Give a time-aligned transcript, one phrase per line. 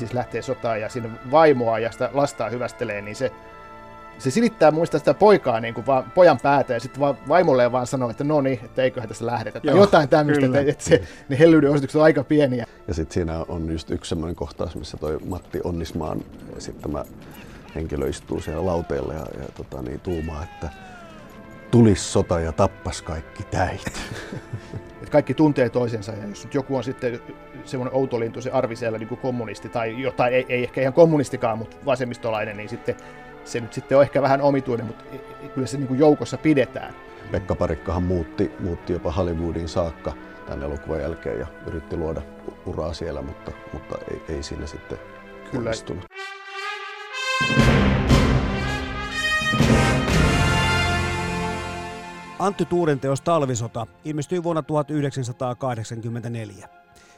[0.00, 3.32] Siis lähtee sotaan ja sinne vaimoa ja sitä lastaa hyvästelee, niin se,
[4.18, 7.86] se silittää muista sitä poikaa niin kuin vaan pojan päätä ja sitten vaan vaimolle vaan
[7.86, 9.60] sanoo, että no niin, että eiköhän tässä lähdetä.
[9.62, 12.66] Joo, jotain tämmöistä, että, että se, ne hellyyden osoitukset on aika pieniä.
[12.88, 16.24] Ja sitten siinä on just yksi semmoinen kohtaus, missä toi Matti Onnismaan
[16.56, 17.04] esittämä
[17.74, 20.68] henkilö istuu siellä lauteella ja, ja tota, niin, tuumaa, että
[21.70, 23.92] tulis sota ja tappas kaikki täit.
[25.02, 27.20] Et kaikki tuntee toisensa ja jos joku on sitten
[27.64, 31.58] semmoinen outolintu, se arvi siellä niin kuin kommunisti tai jotain, ei, ei ehkä ihan kommunistikaan,
[31.58, 32.96] mutta vasemmistolainen, niin sitten
[33.44, 35.04] se nyt sitten on ehkä vähän omituinen, mutta
[35.54, 36.94] kyllä se niin kuin joukossa pidetään.
[37.30, 40.12] Pekka Parikkahan muutti, muutti jopa Hollywoodin saakka
[40.46, 42.22] tämän elokuvan jälkeen ja yritti luoda
[42.66, 44.98] uraa siellä, mutta, mutta ei, ei siinä sitten
[45.50, 45.58] kyllä.
[45.58, 46.04] onnistunut.
[52.40, 56.68] Antti Tuuren teos Talvisota ilmestyi vuonna 1984.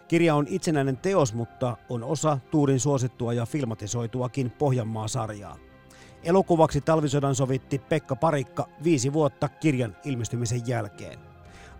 [0.08, 5.56] Kirja on itsenäinen teos, mutta on osa Tuurin suosittua ja filmatisoituakin Pohjanmaa-sarjaa.
[6.22, 11.31] Elokuvaksi talvisodan sovitti Pekka Parikka viisi vuotta kirjan ilmestymisen jälkeen.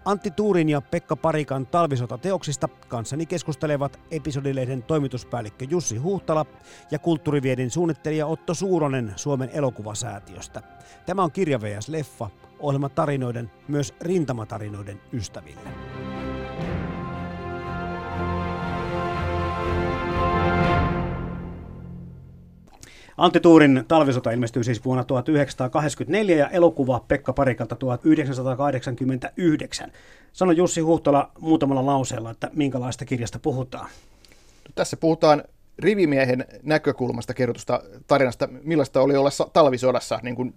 [0.05, 6.47] Antti Tuurin ja Pekka Parikan talvisota-teoksista kanssani keskustelevat episodilehden toimituspäällikkö Jussi Huhtala
[6.91, 10.63] ja kulttuuriviedin suunnittelija Otto Suuronen Suomen elokuvasäätiöstä.
[11.07, 16.02] Tämä on Kirja VS Leffa, ohjelma tarinoiden, myös rintamatarinoiden ystäville.
[23.23, 29.93] Antti Tuurin talvisota ilmestyi siis vuonna 1984 ja elokuva Pekka Parikalta 1989.
[30.33, 33.89] Sano Jussi Huhtola muutamalla lauseella, että minkälaista kirjasta puhutaan.
[34.65, 35.45] No, tässä puhutaan
[35.79, 40.55] rivimiehen näkökulmasta kerrotusta tarinasta, millaista oli olla talvisodassa niin kuin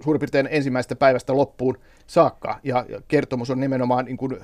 [0.00, 2.60] suurin piirtein ensimmäisestä päivästä loppuun saakka.
[2.62, 4.40] Ja kertomus on nimenomaan niin kuin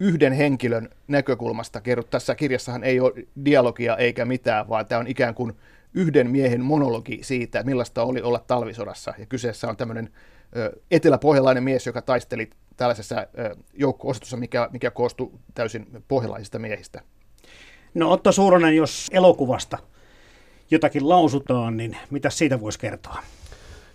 [0.00, 2.10] yhden henkilön näkökulmasta kerrottu.
[2.10, 3.12] Tässä kirjassahan ei ole
[3.44, 5.52] dialogia eikä mitään, vaan tämä on ikään kuin
[5.94, 9.14] yhden miehen monologi siitä, millaista oli olla talvisodassa.
[9.18, 10.10] Ja kyseessä on tämmöinen
[10.90, 13.26] eteläpohjalainen mies, joka taisteli tällaisessa
[13.74, 17.02] joukko-osastossa, mikä, mikä koostui täysin pohjalaisista miehistä.
[17.94, 19.78] No Otto Suuronen, jos elokuvasta
[20.70, 23.22] jotakin lausutaan, niin mitä siitä voisi kertoa?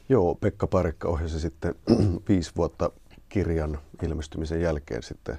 [0.09, 1.75] Joo, Pekka Parikka ohjasi sitten
[2.29, 2.91] viisi vuotta
[3.29, 5.37] kirjan ilmestymisen jälkeen sitten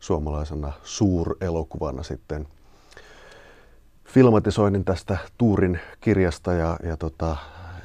[0.00, 2.48] suomalaisena suurelokuvana sitten
[4.08, 7.36] filmatisoinnin tästä Tuurin kirjasta ja, ja tota,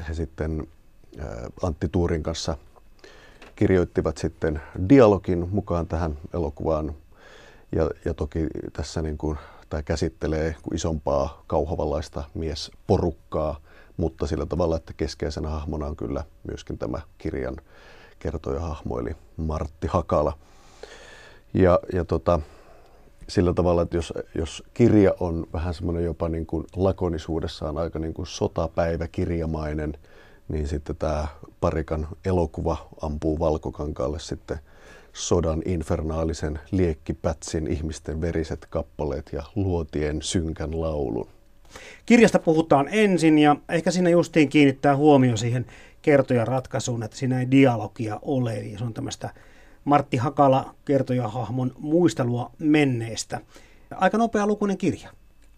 [0.09, 0.67] he sitten
[1.63, 2.57] Antti Tuurin kanssa
[3.55, 6.95] kirjoittivat sitten dialogin mukaan tähän elokuvaan.
[7.71, 9.37] Ja, ja toki tässä niin kuin
[9.69, 13.59] tämä käsittelee isompaa kauhavalaista miesporukkaa,
[13.97, 17.57] mutta sillä tavalla, että keskeisenä hahmona on kyllä myöskin tämä kirjan
[18.19, 20.37] kertoja hahmo, eli Martti Hakala.
[21.53, 22.39] Ja, ja tota,
[23.27, 28.13] sillä tavalla, että jos, jos kirja on vähän semmoinen jopa niin kuin lakonisuudessaan aika niin
[28.13, 29.93] kuin sotapäiväkirjamainen,
[30.47, 31.27] niin sitten tämä
[31.61, 34.59] Parikan elokuva ampuu valkokankaalle sitten–
[35.13, 41.27] sodan infernaalisen liekkipätsin ihmisten veriset kappaleet ja luotien synkän laulun.
[42.05, 45.65] Kirjasta puhutaan ensin ja ehkä siinä justiin kiinnittää huomio siihen
[46.01, 48.53] kertojan ratkaisuun, että siinä ei dialogia ole.
[48.53, 49.29] Eli se on tämmöistä
[49.83, 53.39] Martti Hakala kertojahahmon muistelua menneestä.
[53.95, 55.09] Aika nopea lukuinen kirja.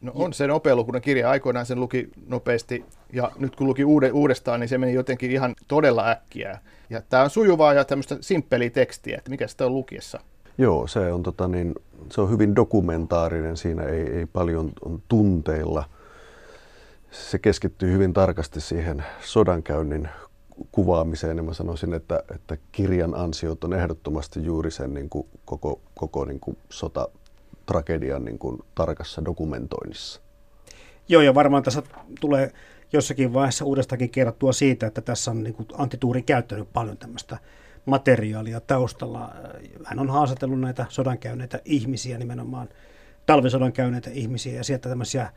[0.01, 1.29] No on se nopealukuinen kirja.
[1.29, 3.83] Aikoinaan sen luki nopeasti ja nyt kun luki
[4.13, 6.59] uudestaan, niin se meni jotenkin ihan todella äkkiä.
[6.89, 10.19] Ja tämä on sujuvaa ja tämmöistä simppeliä tekstiä, että mikä sitä on lukiessa.
[10.57, 11.75] Joo, se on, tota niin,
[12.11, 15.83] se on hyvin dokumentaarinen, siinä ei, ei paljon on tunteilla.
[17.11, 20.09] Se keskittyy hyvin tarkasti siihen sodankäynnin
[20.71, 25.81] kuvaamiseen, ja mä sanoisin, että, että kirjan ansiot on ehdottomasti juuri sen niin kuin koko,
[25.95, 30.21] koko niin kuin sotatragedian niin kuin tarkassa dokumentoinnissa.
[31.07, 31.83] Joo, ja varmaan tässä
[32.19, 32.51] tulee
[32.93, 37.37] jossakin vaiheessa uudestakin kerrottua siitä, että tässä on niin Antti Tuuri käyttänyt paljon tämmöistä
[37.85, 39.31] materiaalia taustalla.
[39.85, 42.69] Hän on haastatellut näitä sodan käyneitä ihmisiä, nimenomaan
[43.25, 45.31] talvisodan käyneitä ihmisiä, ja sieltä tämmöisiä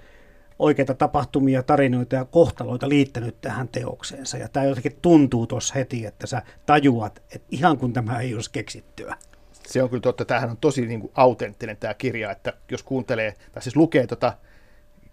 [0.58, 4.36] oikeita tapahtumia, tarinoita ja kohtaloita liittänyt tähän teokseensa.
[4.36, 8.50] Ja tämä jotenkin tuntuu tuossa heti, että sä tajuat, että ihan kun tämä ei olisi
[8.50, 9.16] keksittyä.
[9.52, 10.24] Se on kyllä totta.
[10.24, 14.32] Tämähän on tosi niin kuin autenttinen tämä kirja, että jos kuuntelee, tai siis lukee tota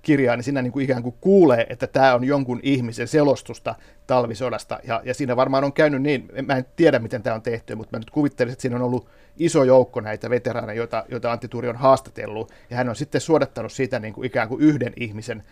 [0.06, 3.76] kirjaa, niin siinä niin kuin ikään kuin kuulee, että tämä on jonkun ihmisen selostusta
[4.08, 4.80] talvisodasta.
[4.88, 7.96] Ja, ja siinä varmaan on käynyt niin, mä en tiedä miten tämä on tehty, mutta
[7.96, 9.08] mä nyt kuvittelisin, että siinä on ollut
[9.38, 13.72] iso joukko näitä veteraaneja, joita, joita Antti Tuuri on haastatellut, ja hän on sitten suodattanut
[13.72, 15.44] siitä niin kuin ikään kuin yhden ihmisen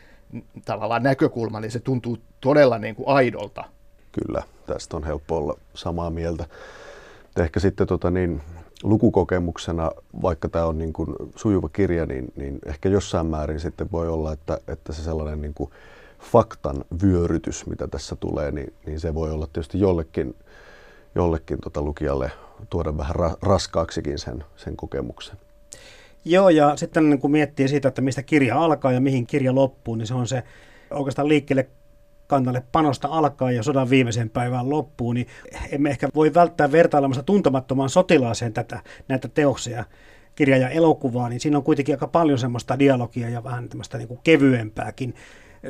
[0.65, 3.63] tavallaan näkökulman, niin se tuntuu todella niin kuin aidolta.
[4.11, 6.45] Kyllä, tästä on helppo olla samaa mieltä.
[7.39, 8.41] Ehkä sitten tota niin,
[8.83, 9.91] lukukokemuksena,
[10.21, 14.33] vaikka tämä on niin kuin sujuva kirja, niin, niin ehkä jossain määrin sitten voi olla,
[14.33, 15.69] että, että se sellainen niin kuin
[16.31, 20.35] faktan vyörytys, mitä tässä tulee, niin, niin se voi olla tietysti jollekin,
[21.15, 22.31] jollekin tota lukijalle
[22.69, 25.37] tuoda vähän ra, raskaaksikin sen, sen kokemuksen.
[26.25, 30.07] Joo, ja sitten kun miettii siitä, että mistä kirja alkaa ja mihin kirja loppuu, niin
[30.07, 30.43] se on se
[30.91, 31.67] oikeastaan liikkeelle
[32.33, 35.27] kantalle panosta alkaa ja sodan viimeisen päivään loppuu, niin
[35.71, 39.85] emme ehkä voi välttää vertailemasta tuntemattomaan sotilaaseen tätä, näitä teoksia,
[40.35, 44.07] kirja ja elokuvaa, niin siinä on kuitenkin aika paljon semmoista dialogia ja vähän tämmöistä niin
[44.07, 45.15] kuin kevyempääkin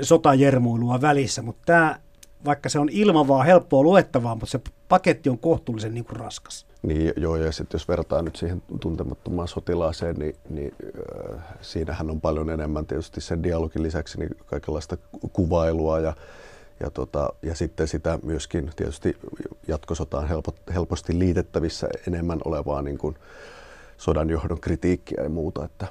[0.02, 2.00] sotajermuilua välissä, mutta tämä,
[2.46, 6.66] vaikka se on ilmavaa, helppoa luettavaa, mutta se paketti on kohtuullisen niin kuin raskas.
[6.82, 10.72] Niin, joo, ja sitten jos vertaa nyt siihen tuntemattomaan sotilaaseen, niin, niin
[11.34, 14.98] äh, siinähän on paljon enemmän tietysti sen dialogin lisäksi niin kaikenlaista
[15.34, 16.14] kuvailua ja
[16.80, 19.18] ja, tota, ja sitten sitä myöskin tietysti
[19.68, 23.16] jatkosotaan helpo, helposti liitettävissä enemmän olevaa niin kuin
[23.98, 25.66] sodanjohdon kritiikkiä ja muuta.
[25.66, 25.88] Että.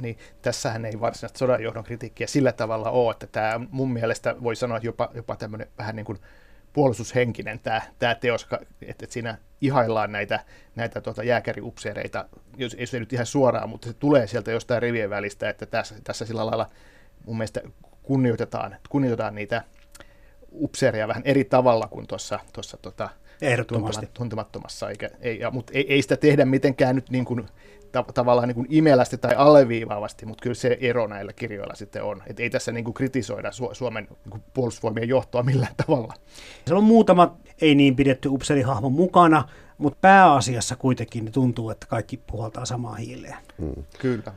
[0.00, 4.76] Niin, tässähän ei varsinaista sodanjohdon kritiikkiä sillä tavalla ole, että tämä mun mielestä voi sanoa
[4.76, 6.18] että jopa, jopa tämmöinen vähän niin kuin
[6.72, 10.44] puolustushenkinen tämä, tämä teos, että, että siinä ihaillaan näitä,
[10.76, 15.10] näitä tuota jääkäriupseereita, jos ei se nyt ihan suoraan, mutta se tulee sieltä jostain rivien
[15.10, 16.70] välistä, että tässä, tässä sillä lailla
[17.26, 17.60] mun mielestä
[18.02, 19.64] kunnioitetaan, kunnioitetaan niitä
[20.54, 23.08] upseeria vähän eri tavalla kuin tuossa, tuossa tota,
[23.42, 24.08] Ehdottomasti.
[24.14, 27.48] tuntemattomassa, eikä, ei, ja, mutta ei, ei, sitä tehdä mitenkään nyt niin kuin,
[27.92, 32.22] ta, tavallaan niin kuin imelästi tai alleviivaavasti, mutta kyllä se ero näillä kirjoilla sitten on.
[32.26, 36.14] Et ei tässä niin kuin kritisoida Su- Suomen niin kuin puolustusvoimien johtoa millään tavalla.
[36.66, 39.48] Se on muutama ei niin pidetty upseerihahmo mukana,
[39.78, 43.36] mutta pääasiassa kuitenkin tuntuu, että kaikki puhaltaa samaa hiileen.
[43.60, 43.84] Hmm.
[43.98, 44.32] Kyllä.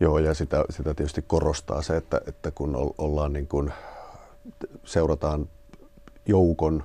[0.00, 3.72] Joo, ja sitä, sitä tietysti korostaa se, että, että kun ollaan niin kuin
[4.84, 5.48] seurataan
[6.26, 6.82] joukon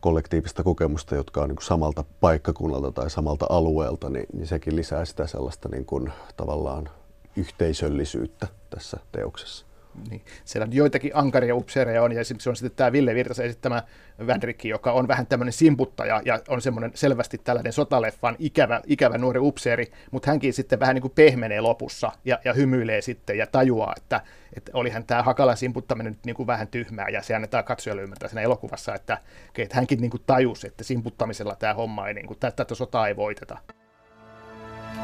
[0.00, 5.04] kollektiivista kokemusta, jotka on niin kuin samalta paikkakunnalta tai samalta alueelta, niin, niin sekin lisää
[5.04, 6.88] sitä sellaista niin kuin, tavallaan
[7.36, 9.66] yhteisöllisyyttä tässä teoksessa.
[10.10, 10.24] Niin.
[10.44, 13.82] Siellä joitakin ankaria upseereja on, ja se on sitten tämä Ville Virtasen esittämä
[14.26, 19.40] Vändrikki, joka on vähän tämmöinen simputtaja, ja on semmoinen selvästi tällainen sotaleffan ikävä, ikävä nuori
[19.40, 23.94] upseeri, mutta hänkin sitten vähän niin kuin pehmenee lopussa, ja, ja hymyilee sitten, ja tajuaa,
[23.96, 24.20] että,
[24.56, 28.28] että olihan tämä Hakalan simputtaminen nyt niin kuin vähän tyhmää, ja se annetaan katsojalle ymmärtää
[28.28, 29.18] siinä elokuvassa, että,
[29.58, 33.16] että hänkin niin kuin tajusi, että simputtamisella tämä homma ei, niin kuin, tätä sotaa ei
[33.16, 33.58] voiteta.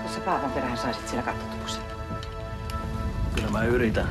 [0.02, 1.82] Jos Paavan perään saisit siellä katsotuksen.
[3.34, 4.08] Kyllä mä yritän.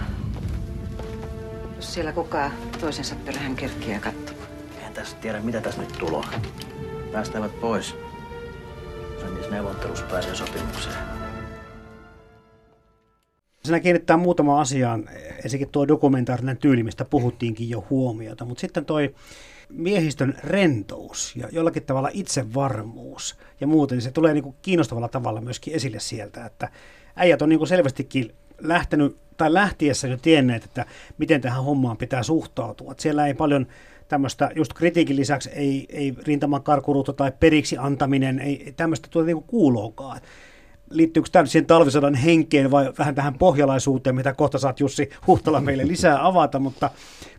[1.79, 4.47] Jos siellä kukaan toisensa perään kerkkiä katsomaan.
[4.87, 6.27] En tässä tiedä, mitä tässä nyt tuloa.
[7.11, 7.95] Päästävät pois.
[9.19, 10.95] Sen niissä neuvottelussa pääsee sopimukseen.
[13.63, 15.09] Siinä kiinnittää muutama asiaan.
[15.43, 19.15] Ensinnäkin tuo dokumentaarinen tyyli, mistä puhuttiinkin jo huomiota, mutta sitten toi
[19.69, 25.41] miehistön rentous ja jollakin tavalla itsevarmuus ja muuten, niin se tulee niin kuin kiinnostavalla tavalla
[25.41, 26.69] myöskin esille sieltä, että
[27.15, 30.85] äijät on niin kuin selvästikin lähtenyt tai lähtiessä jo tienneet, että
[31.17, 32.91] miten tähän hommaan pitää suhtautua.
[32.91, 33.67] Että siellä ei paljon
[34.07, 39.43] tämmöistä, just kritiikin lisäksi ei, ei rintaman karkuruutta tai periksi antaminen, ei tämmöistä tuota niin
[39.43, 40.21] kuuloonkaan.
[40.89, 45.87] Liittyykö tämä siihen talvisodan henkeen vai vähän tähän pohjalaisuuteen, mitä kohta saat Jussi Huhtala meille
[45.87, 46.89] lisää avata, mutta,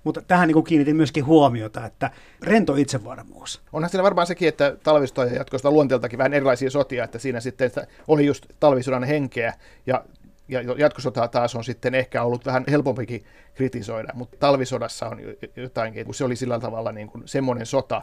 [0.04, 2.10] mutta tähän niin kiinnitin myöskin huomiota, että
[2.42, 3.60] rento itsevarmuus.
[3.72, 7.70] Onhan siinä varmaan sekin, että talvisoda jatkoista luonteeltakin vähän erilaisia sotia, että siinä sitten
[8.08, 9.54] oli just talvisodan henkeä
[9.86, 10.04] ja
[10.50, 15.18] ja jatkosotaa taas on sitten ehkä ollut vähän helpompikin kritisoida, mutta talvisodassa on
[15.56, 18.02] jotain, kun se oli sillä tavalla niin kuin semmoinen sota,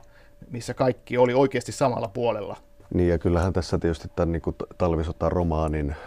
[0.50, 2.58] missä kaikki oli oikeasti samalla puolella.
[2.94, 5.98] Niin ja kyllähän tässä tietysti tämän niin talvisota-romaanin äh,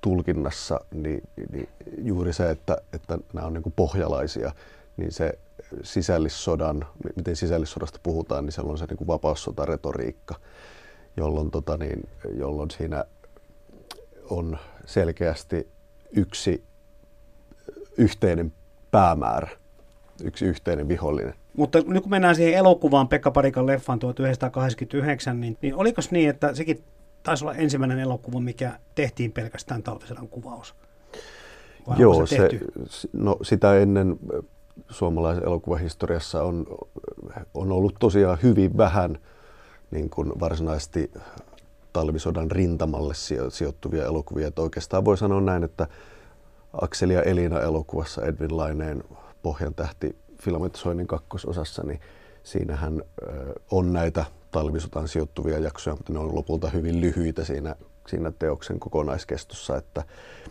[0.00, 1.22] tulkinnassa niin,
[1.52, 4.52] niin juuri se, että, että nämä on niin kuin pohjalaisia,
[4.96, 5.38] niin se
[5.82, 6.86] sisällissodan,
[7.16, 10.34] miten sisällissodasta puhutaan, niin siellä on se niin kuin vapaussota-retoriikka,
[11.16, 13.04] jolloin, tota niin, jolloin siinä
[14.30, 15.68] on selkeästi
[16.12, 16.64] yksi
[17.98, 18.52] yhteinen
[18.90, 19.48] päämäärä,
[20.24, 21.34] yksi yhteinen vihollinen.
[21.56, 26.54] Mutta nyt kun mennään siihen elokuvaan Pekka Parikan leffaan 1989, niin, niin oliko niin, että
[26.54, 26.84] sekin
[27.22, 30.74] taisi olla ensimmäinen elokuva, mikä tehtiin pelkästään talvisodan kuvaus?
[31.88, 32.36] Vai Joo, se,
[32.88, 34.16] se, no, sitä ennen
[34.90, 36.66] suomalaisen elokuvahistoriassa on,
[37.54, 39.18] on ollut tosiaan hyvin vähän
[39.90, 41.10] niin kuin varsinaisesti
[41.96, 43.14] talvisodan rintamalle
[43.48, 44.48] sijoittuvia elokuvia.
[44.48, 45.86] Että oikeastaan voi sanoa näin, että
[46.80, 49.04] Akseli ja Elina elokuvassa Edwin Laineen
[49.42, 52.00] Pohjan tähti filmatisoinnin kakkososassa, niin
[52.42, 53.02] siinähän
[53.70, 57.76] on näitä talvisotaan sijoittuvia jaksoja, mutta ne on lopulta hyvin lyhyitä siinä,
[58.08, 59.76] siinä teoksen kokonaiskestossa.
[59.76, 60.04] Että,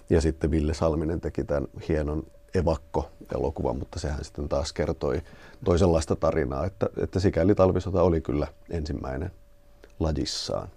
[0.09, 2.23] ja sitten Ville Salminen teki tämän hienon
[2.55, 5.21] evakko-elokuvan, mutta sehän sitten taas kertoi
[5.65, 9.31] toisenlaista tarinaa, että, että sikäli talvisota oli kyllä ensimmäinen
[9.99, 10.69] lajissaan.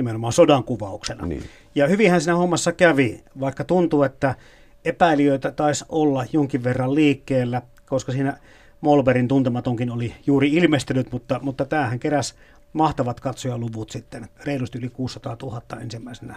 [0.00, 1.26] Nimenomaan sodan kuvauksena.
[1.26, 1.42] Niin.
[1.74, 4.34] Ja hyvinhän siinä hommassa kävi, vaikka tuntuu, että
[4.84, 8.36] epäilijöitä taisi olla jonkin verran liikkeellä, koska siinä
[8.80, 12.34] Molberin tuntematonkin oli juuri ilmestynyt, mutta, mutta tämähän keräs
[12.72, 16.36] mahtavat katsojaluvut sitten, reilusti yli 600 000 ensimmäisenä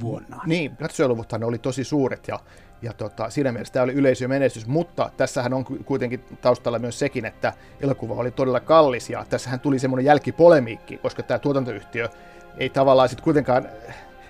[0.00, 0.40] vuonna.
[0.46, 2.40] Niin, katsojaluvuthan oli tosi suuret ja,
[2.82, 7.52] ja tota, siinä mielessä tämä oli yleisömenestys, mutta tässähän on kuitenkin taustalla myös sekin, että
[7.80, 12.08] elokuva oli todella kallis ja tässähän tuli semmoinen jälkipolemiikki, koska tämä tuotantoyhtiö
[12.58, 13.68] ei tavallaan sitten kuitenkaan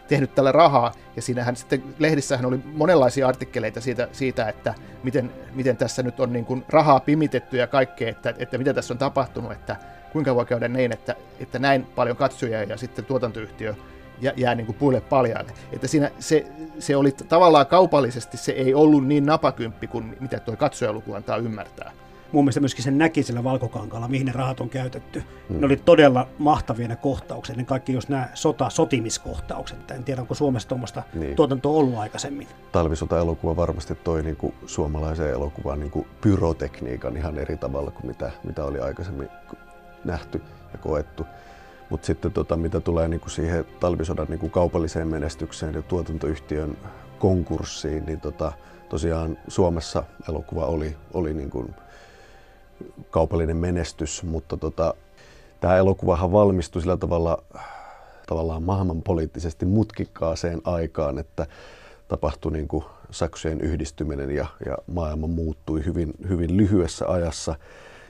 [0.09, 5.77] tehnyt tällä rahaa, ja siinähän sitten lehdissähän oli monenlaisia artikkeleita siitä, siitä että miten, miten
[5.77, 9.53] tässä nyt on niin kuin rahaa pimitetty ja kaikkea, että, että mitä tässä on tapahtunut,
[9.53, 9.77] että
[10.13, 13.75] kuinka voi käydä niin, että, että näin paljon katsojia ja sitten tuotantoyhtiö
[14.21, 15.53] jää, jää niin kuin puille paljaille.
[15.73, 16.47] Että siinä se,
[16.79, 21.93] se oli tavallaan kaupallisesti, se ei ollut niin napakymppi kuin mitä tuo katsojaluku antaa ymmärtää
[22.33, 25.23] mun mielestä myöskin sen näki sillä valkokankalla, mihin ne rahat on käytetty.
[25.49, 25.61] Mm.
[25.61, 29.91] Ne oli todella mahtavia ne kohtaukset, ne kaikki jos nämä sota, sotimiskohtaukset.
[29.91, 31.37] En tiedä, onko Suomessa tuommoista niin.
[31.37, 32.49] tuotantoa ollut aikaisemmin.
[32.73, 38.31] Talvisota-elokuva varmasti toi niin kuin suomalaisen elokuvan niin kuin pyrotekniikan ihan eri tavalla kuin mitä,
[38.45, 39.29] mitä oli aikaisemmin
[40.05, 41.27] nähty ja koettu.
[41.91, 46.77] Mutta sitten tota, mitä tulee niin kuin siihen talvisodan niin kuin kaupalliseen menestykseen ja tuotantoyhtiön
[47.19, 48.53] konkurssiin, niin tota,
[48.89, 51.75] tosiaan Suomessa elokuva oli, oli niin kuin
[53.11, 54.95] kaupallinen menestys, mutta tota,
[55.61, 57.43] tämä elokuvahan valmistui sillä tavalla
[58.27, 61.47] tavallaan maailmanpoliittisesti mutkikkaaseen aikaan, että
[62.09, 67.55] tapahtui niin kuin saksujen yhdistyminen ja, ja maailma muuttui hyvin, hyvin lyhyessä ajassa,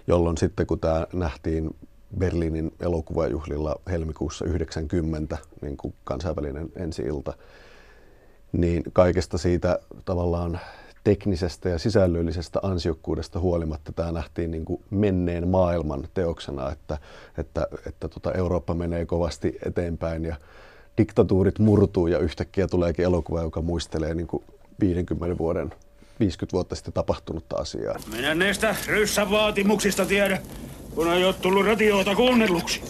[0.06, 1.76] jolloin sitten kun tämä nähtiin
[2.18, 7.32] Berliinin elokuvajuhlilla helmikuussa 90, niin kuin kansainvälinen ensi-ilta,
[8.52, 10.60] niin kaikesta siitä tavallaan
[11.04, 16.98] teknisestä ja sisällöllisestä ansiokkuudesta huolimatta tämä nähtiin niin kuin menneen maailman teoksena, että,
[17.38, 20.36] että, että tota Eurooppa menee kovasti eteenpäin ja
[20.98, 24.44] diktatuurit murtuu ja yhtäkkiä tuleekin elokuva, joka muistelee niin kuin
[24.80, 25.72] 50 vuoden
[26.20, 27.96] 50 vuotta sitten tapahtunutta asiaa.
[28.16, 30.38] Minä näistä ryssän vaatimuksista tiedä,
[30.94, 32.82] kun ei ole tullut radioita kuunnelluksi.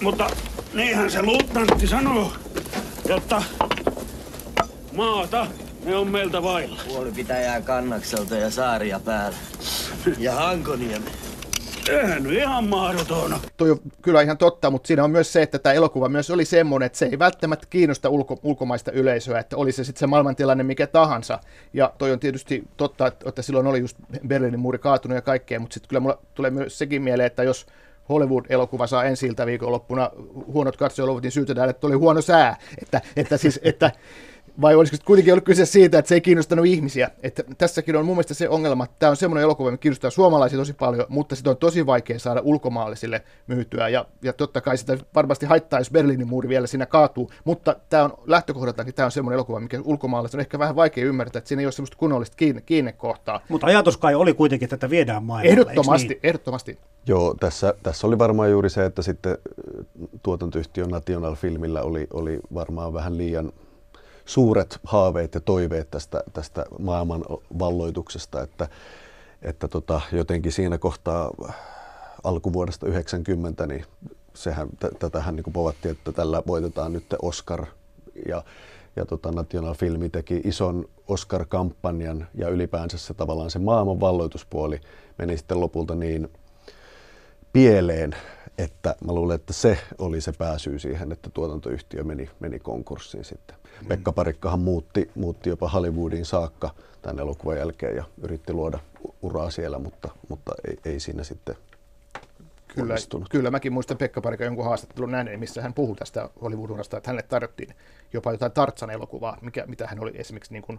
[0.00, 0.30] Mutta
[0.74, 2.32] niinhän se luutnantti sanoo,
[3.08, 3.42] jotta
[4.92, 5.46] maata
[5.84, 6.80] ne on meiltä vailla.
[6.88, 9.38] Puoli pitäjää kannakselta ja saaria päällä.
[10.18, 11.06] Ja Hankoniemi.
[11.90, 13.34] Eihän nyt ihan mahdoton.
[13.56, 16.44] Toi on kyllä ihan totta, mutta siinä on myös se, että tämä elokuva myös oli
[16.44, 20.64] semmoinen, että se ei välttämättä kiinnosta ulko, ulkomaista yleisöä, että oli se sitten se maailmantilanne
[20.64, 21.38] mikä tahansa.
[21.72, 23.96] Ja toi on tietysti totta, että, että silloin oli just
[24.28, 27.66] Berliinin muuri kaatunut ja kaikkea, mutta sitten kyllä mulla tulee myös sekin mieleen, että jos
[28.08, 30.10] Hollywood-elokuva saa ensi ilta viikonloppuna
[30.46, 32.56] huonot katsojaluvut, niin syytetään, että oli huono sää.
[32.82, 33.90] Että, että siis, että
[34.60, 37.10] vai olisiko kuitenkin ollut kyse siitä, että se ei kiinnostanut ihmisiä?
[37.22, 40.58] Että tässäkin on mun mielestä se ongelma, että tämä on semmoinen elokuva, mikä kiinnostaa suomalaisia
[40.58, 43.88] tosi paljon, mutta sitä on tosi vaikea saada ulkomaalaisille myytyä.
[43.88, 48.04] Ja, ja totta kai sitä varmasti haittaa, jos Berliinin muuri vielä siinä kaatuu, mutta tämä
[48.04, 51.60] on lähtökohdaltaankin tämä on semmoinen elokuva, mikä ulkomaalaiset on ehkä vähän vaikea ymmärtää, että siinä
[51.60, 53.40] ei ole semmoista kunnollista kiinne, kiinnekohtaa.
[53.48, 56.20] Mutta ajatus kai oli kuitenkin, että tätä viedään maailmalle, Ehdottomasti, niin?
[56.22, 56.78] ehdottomasti.
[57.06, 59.38] Joo, tässä, tässä oli varmaan juuri se, että sitten
[60.22, 63.52] tuotantoyhtiö National Filmillä oli, oli varmaan vähän liian
[64.24, 67.24] suuret haaveet ja toiveet tästä, tästä maailman
[67.58, 68.68] valloituksesta, että,
[69.42, 71.30] että tota, jotenkin siinä kohtaa
[72.24, 73.84] alkuvuodesta 90, niin
[74.34, 77.66] sehän, t- tätähän niin povattiin, että tällä voitetaan nyt Oscar
[78.28, 78.44] ja,
[78.96, 84.80] ja tota National Filmi teki ison Oscar-kampanjan ja ylipäänsä se tavallaan se maailman valloituspuoli
[85.18, 86.30] meni sitten lopulta niin
[87.52, 88.16] pieleen,
[88.58, 93.56] että mä luulen, että se oli se pääsyy siihen, että tuotantoyhtiö meni, meni konkurssiin sitten.
[93.82, 93.88] Mm.
[93.88, 96.70] Pekka Parikkahan muutti, muutti jopa Hollywoodiin saakka
[97.02, 98.78] tämän elokuvan jälkeen ja yritti luoda
[99.22, 101.56] uraa siellä, mutta, mutta ei, ei siinä sitten
[102.74, 102.94] Kyllä,
[103.30, 107.28] kyllä mäkin muistan Pekka Parikan jonkun haastattelun näin, missä hän puhui tästä Hollywood-urasta, että hänelle
[107.28, 107.74] tarjottiin
[108.12, 110.78] jopa jotain Tartsan elokuvaa, mikä, mitä hän oli esimerkiksi niin kuin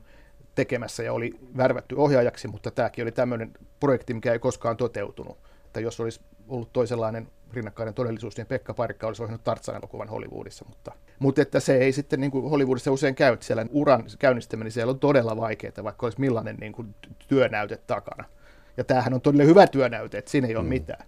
[0.56, 5.38] tekemässä ja oli värvätty ohjaajaksi, mutta tämäkin oli tämmöinen projekti, mikä ei koskaan toteutunut.
[5.66, 10.66] Että jos olisi ollut toisenlainen rinnakkainen todellisuus, niin Pekka Parikka olisi ohjannut Tarzan-elokuvan Hollywoodissa.
[10.70, 14.92] Mutta, mutta että se ei sitten niin kuin Hollywoodissa usein käy, siellä uran käynnistäminen siellä
[14.92, 16.96] on todella vaikeaa, vaikka olisi millainen niin kuin
[17.28, 18.24] työnäyte takana.
[18.78, 20.70] Ja tämähän on todella hyvä työnäyte, että siinä ei ole mm.
[20.70, 21.06] mitään.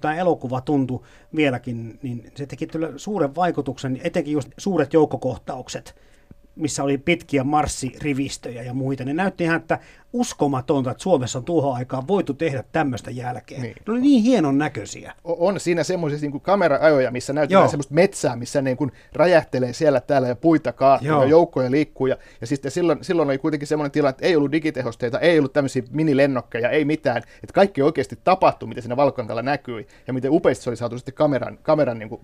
[0.00, 1.02] Tämä elokuva tuntui
[1.36, 5.94] vieläkin, niin se teki suuren vaikutuksen, etenkin just suuret joukkokohtaukset–
[6.58, 9.04] missä oli pitkiä marssirivistöjä ja muita.
[9.04, 9.78] Ne näytti ihan, että
[10.12, 13.62] uskomatonta, että Suomessa on tuohon aikaan voitu tehdä tämmöistä jälkeen.
[13.62, 13.76] Niin.
[13.86, 15.14] Ne oli niin hienon näköisiä.
[15.24, 20.36] On siinä semmoisia niin kamera-ajoja, missä näytetään semmoista metsää, missä niin räjähtelee siellä täällä ja
[20.36, 22.06] puita kaatuu ja joukkoja liikkuu.
[22.06, 25.52] Ja, ja sitten silloin, silloin oli kuitenkin semmoinen tilanne, että ei ollut digitehosteita, ei ollut
[25.52, 27.16] tämmöisiä minilennokkeja, ei mitään.
[27.18, 31.14] Että kaikki oikeasti tapahtui, mitä siinä valkokankalla näkyi ja miten upeasti se oli saatu sitten
[31.14, 32.20] kameran, kameran niin kuin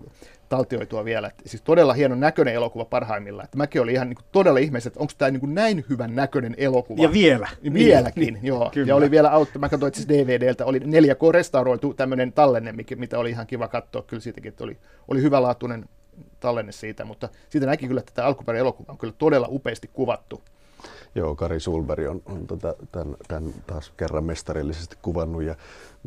[0.48, 1.28] taltioitua vielä.
[1.28, 3.44] Et siis todella hienon näköinen elokuva parhaimmillaan.
[3.44, 6.14] Että mäkin olin ihan niin kuin todella ihmeessä, että onko tämä niin kuin näin hyvän
[6.14, 7.02] näköinen elokuva.
[7.02, 7.48] Ja vielä.
[7.62, 8.70] Niin, vieläkin, niin, joo.
[8.74, 8.88] Kyllä.
[8.88, 13.46] Ja oli vielä auttu, mä katsoin siis DVDltä, oli 4K-restauroitu tämmöinen tallenne, mitä oli ihan
[13.46, 14.76] kiva katsoa kyllä siitäkin, että oli,
[15.08, 15.84] oli hyvälaatuinen
[16.40, 20.42] tallenne siitä, mutta siitä näki kyllä, että tämä alkuperäinen elokuva on kyllä todella upeasti kuvattu.
[21.14, 25.54] Joo, Kari Sulberg on, on tota, tämän, tämän taas kerran mestarillisesti kuvannut ja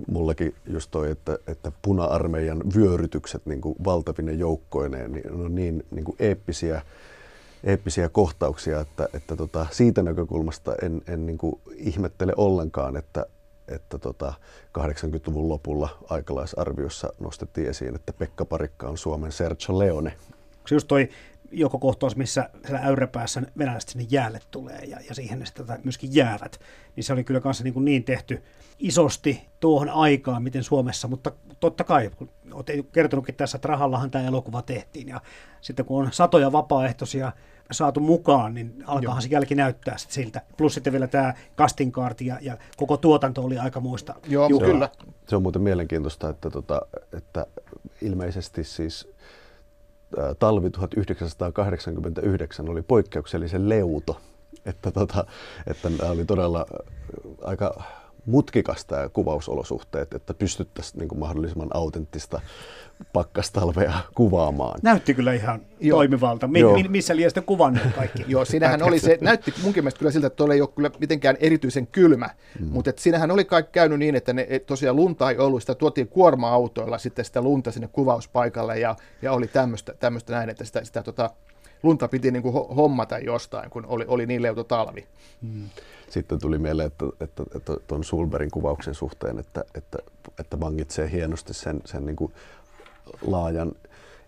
[0.08, 6.06] mullakin just toi, että, että puna-armeijan vyörytykset niin kuin valtavine joukkoineen niin on niin, niin
[6.06, 6.82] kuin eeppisiä,
[7.64, 13.26] eeppisiä kohtauksia, että, että tota, siitä näkökulmasta en, en niin kuin ihmettele ollenkaan, että,
[13.68, 14.34] että tota
[14.80, 20.14] 80-luvun lopulla aikalaisarviossa nostettiin esiin, että Pekka Parikka on Suomen Sergio Leone.
[20.68, 21.10] Se just toi
[21.52, 26.16] joko kohtaus, missä siellä äyräpäässä venäläiset sinne jäälle tulee ja, ja siihen ne sitten myöskin
[26.16, 26.60] jäävät,
[26.96, 28.44] niin se oli kyllä kanssa niin, kuin niin tehty
[28.80, 34.28] isosti tuohon aikaan, miten Suomessa, mutta totta kai, kun olet kertonutkin tässä, että rahallahan tämä
[34.28, 35.22] elokuva tehtiin ja
[35.62, 37.32] sitten kun on satoja vapaaehtoisia
[37.72, 40.42] saatu mukaan, niin alkaahan se jälki näyttää sit siltä.
[40.58, 44.16] Plus sitten vielä tämä casting ja, ja koko tuotanto oli aika muista.
[44.28, 44.68] Joo, Juhla.
[44.68, 44.90] kyllä.
[45.28, 46.82] Se on muuten mielenkiintoista, että, tota,
[47.18, 47.46] että
[48.02, 49.10] ilmeisesti siis
[50.40, 54.22] talvi 1989 oli poikkeuksellisen leuto,
[54.66, 55.26] että, tota,
[55.68, 56.66] että oli todella
[57.42, 57.84] aika
[58.28, 62.42] mutkikasta ja kuvausolosuhteet, että pystyttäisiin niin kuin mahdollisimman autenttista
[63.14, 64.80] pakkastalvea kuvaamaan.
[64.84, 65.98] Näytti kyllä ihan Joo.
[65.98, 66.48] toimivalta.
[66.48, 68.26] Mi- mi- missä liian sitten kuvannut kaikki?
[68.28, 71.38] Joo, siinähän oli se, näytti munkin mielestä kyllä siltä, että tuolla ei ole kyllä mitenkään
[71.40, 72.68] erityisen kylmä, mm.
[72.68, 75.76] mutta et siinähän oli kaikki käynyt niin, että ne, et tosiaan lunta ei ollut, sitä
[75.76, 79.50] tuotiin kuorma-autoilla sitten sitä lunta sinne kuvauspaikalle ja, ja oli
[80.00, 81.30] tämmöistä näin, että sitä, sitä tota,
[81.84, 85.08] lunta piti niin kuin hommata jostain, kun oli, oli niin leuto talvi.
[85.42, 85.70] Mm.
[86.10, 89.98] Sitten tuli mieleen, että, että, että tuon Sulberin kuvauksen suhteen, että, että,
[90.40, 92.34] että vangitsee hienosti sen, sen niin kuin
[93.22, 93.72] laajan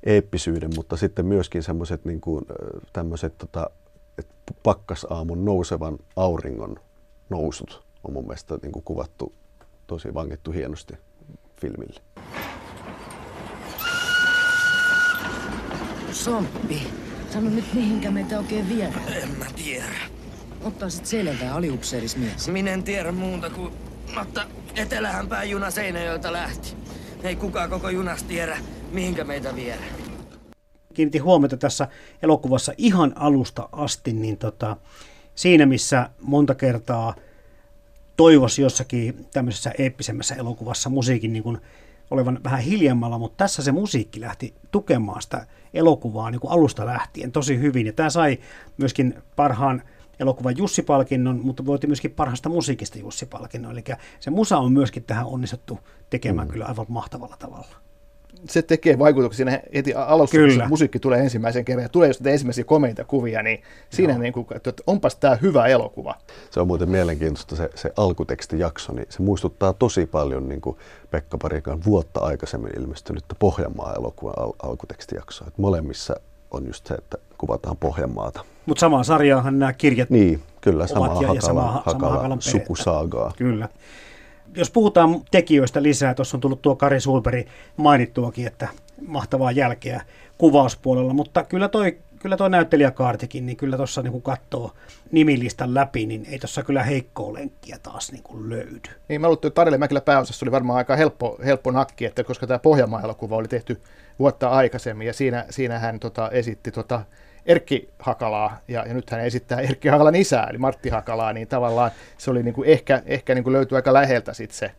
[0.04, 2.46] eeppisyyden, mutta sitten myöskin semmoiset niin kuin,
[2.94, 3.70] tämmöiset tota,
[4.64, 6.80] pakkasaamun nousevan auringon
[7.30, 9.34] nousut on mun mielestä niin kuin kuvattu,
[9.88, 10.94] tosi vangittu hienosti
[11.62, 12.02] filmille.
[16.12, 16.88] Somppi,
[17.32, 19.14] sano nyt mihinkä meitä oikein viedään.
[19.14, 20.00] En mä tiedä.
[20.64, 22.48] Ottaisit selvää aliupseerismies.
[22.48, 23.74] Minä en tiedä muuta kuin,
[24.20, 26.74] mutta etelähän päin juna Seinäjoelta lähti.
[27.24, 28.58] Ei kukaan koko junasta tiedä,
[28.92, 29.84] mihinkä meitä viedä.
[30.94, 31.88] Kiinnitin huomiota tässä
[32.24, 34.78] elokuvassa ihan alusta asti, niin tota,
[35.36, 37.16] siinä missä monta kertaa
[38.18, 41.58] toivoisi jossakin tämmöisessä eeppisemmässä elokuvassa musiikin niin kuin
[42.12, 47.32] olevan vähän hiljemmalla, mutta tässä se musiikki lähti tukemaan sitä elokuvaa niin kuin alusta lähtien
[47.32, 47.86] tosi hyvin.
[47.86, 48.40] Ja tämä sai
[48.78, 49.82] myöskin parhaan
[50.20, 53.72] elokuvan Jussi-palkinnon, mutta voitti myöskin parhaasta musiikista Jussi-palkinnon.
[53.72, 53.84] Eli
[54.20, 56.52] se musa on myöskin tähän onnistuttu tekemään mm.
[56.52, 57.89] kyllä aivan mahtavalla tavalla
[58.46, 60.64] se tekee vaikutuksia siinä heti alussa, Kyllä.
[60.64, 64.48] kun musiikki tulee ensimmäisen kerran ja tulee just ensimmäisiä komeita kuvia, niin siinä niin kuin,
[64.56, 66.16] että onpas tämä hyvä elokuva.
[66.52, 70.78] Se on muuten mielenkiintoista se, se alkutekstijakso, niin se muistuttaa tosi paljon niin kuin
[71.12, 75.48] Pekka Parikan vuotta aikaisemmin ilmestynyttä Pohjanmaa-elokuvan al- alkutekstijaksoa.
[75.48, 76.16] Että molemmissa
[76.52, 78.46] on just se, että kuvataan Pohjanmaata.
[78.66, 83.34] Mutta samaa sarjaahan nämä kirjat Niin, kyllä, samaa ja, Hakala, ja sama, Hakala, Hakala sukusaagaa.
[83.38, 83.70] Kyllä
[84.56, 87.46] jos puhutaan tekijöistä lisää, tuossa on tullut tuo Kari Sulberi
[87.78, 88.68] mainittuakin, että
[89.08, 90.02] mahtavaa jälkeä
[90.38, 94.72] kuvauspuolella, mutta kyllä toi, kyllä toi näyttelijäkaartikin, niin kyllä tuossa niin katsoo
[95.12, 98.90] nimilistan läpi, niin ei tuossa kyllä heikkoa lenkkiä taas niin kuin löydy.
[99.10, 102.48] Niin, mä luulen, että Tarille Mäkilä pääosassa oli varmaan aika helppo, helppo nakki, että koska
[102.48, 103.82] tämä Pohjanmaa-elokuva oli tehty
[104.20, 107.02] vuotta aikaisemmin, ja siinä, siinä hän tota, esitti tota,
[107.46, 111.92] Erkki Hakalaa, ja, ja nyt hän esittää Erkki Hakalan isää, eli Martti Hakalaa, niin tavallaan
[112.18, 114.72] se oli niin kuin ehkä, ehkä niin kuin löytyi aika läheltä sitten se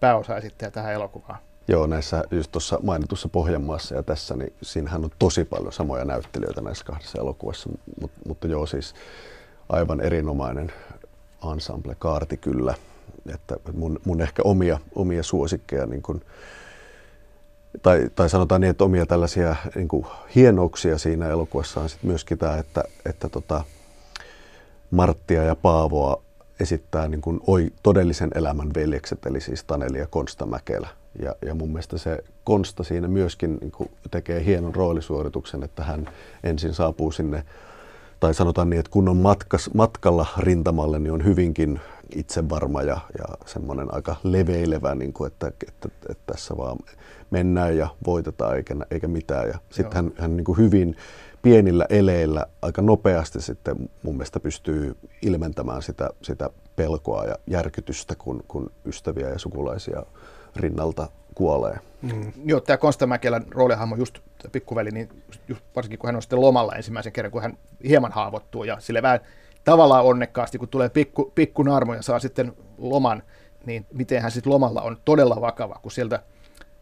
[0.00, 1.38] pääosaesittäjä tähän elokuvaan.
[1.68, 6.60] Joo, näissä just tuossa mainitussa Pohjanmaassa ja tässä, niin siinähän on tosi paljon samoja näyttelijöitä
[6.60, 8.94] näissä kahdessa elokuvassa, Mut, mutta joo siis
[9.68, 10.72] aivan erinomainen
[11.52, 12.74] ensemble-kaarti kyllä.
[13.34, 16.20] Että mun, mun ehkä omia, omia suosikkeja, niin kuin,
[17.82, 22.38] tai, tai sanotaan niin, että omia tällaisia niin kuin hienouksia siinä elokuvassa on sit myöskin
[22.38, 23.64] tämä, että, että tota,
[24.90, 26.22] Marttia ja Paavoa
[26.60, 30.88] esittää niin kuin oi, todellisen elämän veljekset, eli siis Taneli ja Konsta Mäkelä.
[31.22, 36.08] Ja, ja mun mielestä se Konsta siinä myöskin niin kuin tekee hienon roolisuorituksen, että hän
[36.44, 37.44] ensin saapuu sinne,
[38.20, 41.80] tai sanotaan niin, että kun on matkas, matkalla rintamalle, niin on hyvinkin
[42.14, 46.78] itsevarma ja, ja semmoinen aika leveilevä, niin kuin, että, että, että, että tässä vaan
[47.30, 49.48] mennään ja voitetaan eikä, eikä mitään.
[49.48, 50.96] Ja sitten hän, hän niin kuin hyvin
[51.42, 58.44] pienillä eleillä aika nopeasti sitten mun mielestä pystyy ilmentämään sitä, sitä pelkoa ja järkytystä, kun,
[58.48, 60.02] kun ystäviä ja sukulaisia
[60.56, 61.78] rinnalta kuolee.
[62.02, 62.32] Mm.
[62.44, 64.18] Joo, tämä Konsta Mäkelän roolihahmo, just
[64.52, 65.08] pikkuveli, niin
[65.48, 69.02] just varsinkin kun hän on sitten lomalla ensimmäisen kerran, kun hän hieman haavoittuu ja sille
[69.02, 69.20] vähän
[69.64, 73.22] tavallaan onnekkaasti, kun tulee pikku, pikku narmo ja saa sitten loman,
[73.66, 76.22] niin miten hän sitten lomalla on todella vakava, kun sieltä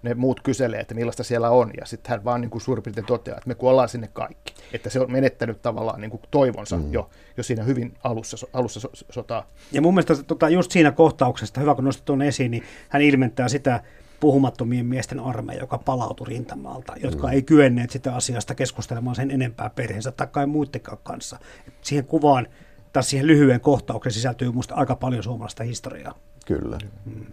[0.09, 3.07] ne muut kyselee, että millaista siellä on, ja sitten hän vaan niin kuin suurin piirtein
[3.07, 4.55] toteaa, että me kuollaan sinne kaikki.
[4.73, 6.93] Että se on menettänyt tavallaan niin kuin toivonsa mm.
[6.93, 9.47] jo, jo siinä hyvin alussa, alussa so, sotaa.
[9.73, 13.49] Ja mun mielestä tota, just siinä kohtauksesta, hyvä kun nostit tuon esiin, niin hän ilmentää
[13.49, 13.81] sitä
[14.21, 17.33] puhumattomien miesten armeija, joka palautui rintamalta, jotka mm.
[17.33, 21.39] ei kyenneet sitä asiasta keskustelemaan sen enempää perheensä tai kai muidenkaan kanssa.
[21.69, 22.47] Et siihen kuvaan
[22.93, 26.15] tai siihen lyhyen kohtaukseen sisältyy minusta aika paljon suomalaista historiaa.
[26.47, 26.79] Kyllä.
[27.05, 27.27] Mm.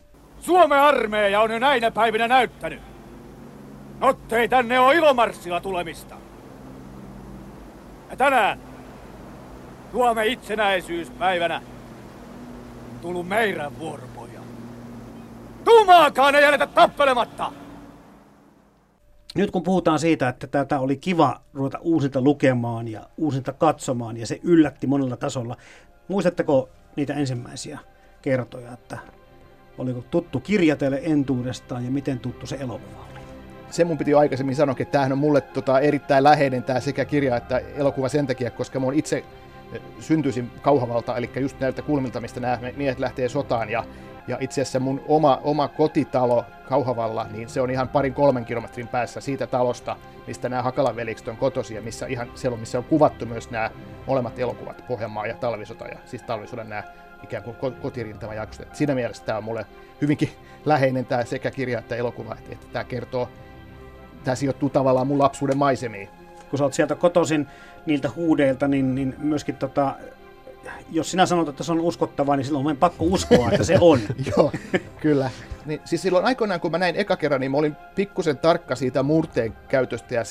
[0.45, 2.81] Suomen armeija on jo näinä päivinä näyttänyt.
[3.99, 6.15] Nottei tänne on ilomarssilla tulemista.
[8.09, 8.59] Ja tänään,
[9.91, 11.61] Suomen itsenäisyyspäivänä,
[12.91, 14.39] on tullut meidän vuoropoja.
[15.63, 17.51] Tuumaakaan ei jätetä tappelematta!
[19.35, 24.27] Nyt kun puhutaan siitä, että tätä oli kiva ruveta uusinta lukemaan ja uusinta katsomaan ja
[24.27, 25.57] se yllätti monella tasolla,
[26.07, 27.79] muistatteko niitä ensimmäisiä
[28.21, 28.97] kertoja, että
[29.77, 33.19] Oliko tuttu kirja teille entuudestaan ja miten tuttu se elokuva oli?
[33.69, 37.05] Se mun piti jo aikaisemmin sanoa, että tämähän on mulle tota erittäin läheinen tämä sekä
[37.05, 39.23] kirja että elokuva sen takia, koska mä itse
[39.73, 43.69] eh, syntyisin Kauhavalta, eli just näiltä kulmilta, mistä nämä miehet lähtee sotaan.
[43.69, 43.83] Ja,
[44.27, 48.87] ja itse asiassa mun oma, oma kotitalo Kauhavalla, niin se on ihan parin kolmen kilometrin
[48.87, 49.95] päässä siitä talosta,
[50.27, 53.71] mistä nämä Hakalan velikset on kotosia, missä, ihan, siellä on, missä on kuvattu myös nämä
[54.07, 56.83] molemmat elokuvat, Pohjanmaa ja Talvisota, ja siis Talvisodan nämä
[57.23, 58.63] ikään kuin kotirintamajakso.
[58.73, 59.65] Siinä mielessä tämä on mulle
[60.01, 60.29] hyvinkin
[60.65, 63.29] läheinen tämä sekä kirja että elokuva, että, että tämä kertoo,
[64.23, 66.09] tämä sijoittuu tavallaan mun lapsuuden maisemiin.
[66.49, 67.47] Kun sä oot sieltä kotoisin
[67.85, 69.95] niiltä huudeilta, niin, niin myöskin tota,
[70.91, 73.99] jos sinä sanot, että se on uskottavaa, niin silloin on pakko uskoa, että se on.
[74.37, 74.51] Joo,
[75.01, 75.29] kyllä.
[75.65, 79.03] Niin, siis silloin aikoinaan, kun mä näin eka kerran, niin mä olin pikkusen tarkka siitä
[79.03, 80.23] murteen käytöstä, ja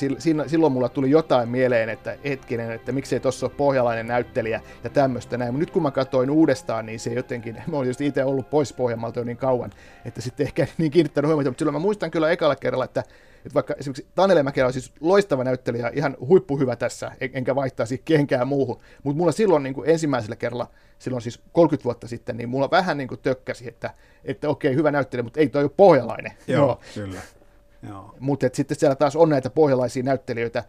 [0.46, 5.36] silloin mulla tuli jotain mieleen, että hetkinen, että miksei tuossa ole pohjalainen näyttelijä ja tämmöistä
[5.36, 5.52] näin.
[5.52, 8.72] Mutta nyt kun mä katsoin uudestaan, niin se jotenkin, mä olin just itse ollut pois
[8.72, 9.70] Pohjanmaalta jo niin kauan,
[10.04, 13.02] että sitten ehkä niin kiinnittänyt huomiota, mutta silloin mä muistan kyllä ekalla kerralla, että
[13.46, 18.48] että vaikka esimerkiksi Tanele Mäkelä on siis loistava näyttelijä, ihan huippuhyvä tässä, enkä vaihtaisi kehenkään
[18.48, 22.70] muuhun, mutta mulla silloin niin kuin ensimmäisellä kerralla, silloin siis 30 vuotta sitten, niin mulla
[22.70, 23.90] vähän niin kuin tökkäsi, että,
[24.24, 26.32] että okei, hyvä näyttelijä, mutta ei toi ole pohjalainen.
[26.46, 26.80] Joo, Joo.
[26.94, 27.20] kyllä.
[28.18, 30.64] Mutta sitten siellä taas on näitä pohjalaisia näyttelijöitä,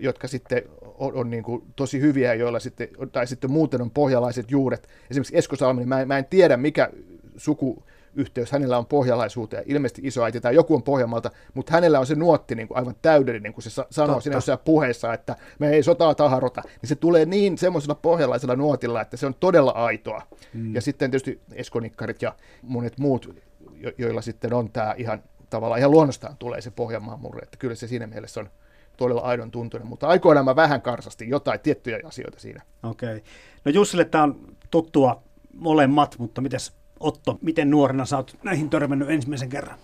[0.00, 4.50] jotka sitten on, on niin kuin tosi hyviä, joilla sitten, tai sitten muuten on pohjalaiset
[4.50, 4.88] juuret.
[5.10, 6.90] Esimerkiksi Esko Salminen, mä en, mä en tiedä mikä
[7.36, 7.82] suku
[8.14, 12.54] yhteys, hänellä on pohjalaisuuteen, ilmeisesti isoäiti tai joku on Pohjanmaalta, mutta hänellä on se nuotti
[12.54, 14.20] niin kuin aivan täydellinen, kun se sanoo Totta.
[14.20, 19.00] siinä jossain puheessa, että me ei sotaa taharota, niin se tulee niin semmoisella pohjalaisella nuotilla,
[19.00, 20.22] että se on todella aitoa.
[20.54, 20.74] Mm.
[20.74, 23.34] Ja sitten tietysti eskonikkarit ja monet muut,
[23.74, 27.74] jo- joilla sitten on tämä ihan tavallaan ihan luonnostaan tulee se Pohjanmaan murre, että kyllä
[27.74, 28.50] se siinä mielessä on
[28.96, 32.62] todella aidon tuntunen, mutta aikoinaan mä vähän karsasti jotain tiettyjä asioita siinä.
[32.82, 33.08] Okei.
[33.08, 33.20] Okay.
[33.64, 35.22] No Jussille tämä on tuttua
[35.54, 39.78] molemmat, mutta mites Otto, miten nuorena sä oot näihin törmännyt ensimmäisen kerran?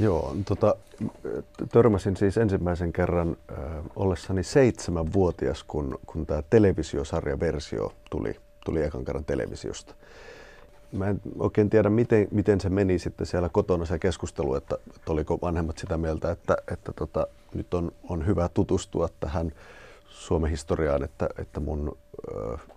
[0.00, 0.74] Joo, tota,
[1.72, 3.58] törmäsin siis ensimmäisen kerran äh,
[3.96, 9.94] ollessani seitsemänvuotias, kun, kun tämä televisiosarjaversio tuli, tuli ekan kerran televisiosta.
[10.92, 15.12] Mä en oikein tiedä, miten, miten se meni sitten siellä kotona se keskustelu, että, että
[15.12, 19.52] oliko vanhemmat sitä mieltä, että, että tota, nyt on, on hyvä tutustua tähän
[20.08, 21.96] Suomen historiaan, että, että mun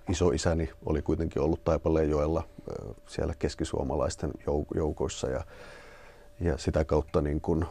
[0.10, 2.44] isoisäni oli kuitenkin ollut Taipaleenjoella
[3.08, 4.32] siellä keskisuomalaisten
[4.76, 5.44] joukoissa ja,
[6.40, 7.66] ja sitä kautta niin kun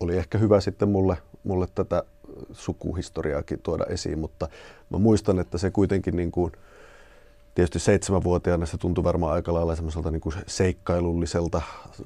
[0.00, 2.02] oli ehkä hyvä sitten mulle, mulle tätä
[2.52, 4.48] sukuhistoriaakin tuoda esiin, mutta
[4.90, 6.52] mä muistan, että se kuitenkin niin kuin,
[7.54, 11.62] tietysti seitsemänvuotiaana se tuntui varmaan aika lailla semmoiselta niin seikkailulliselta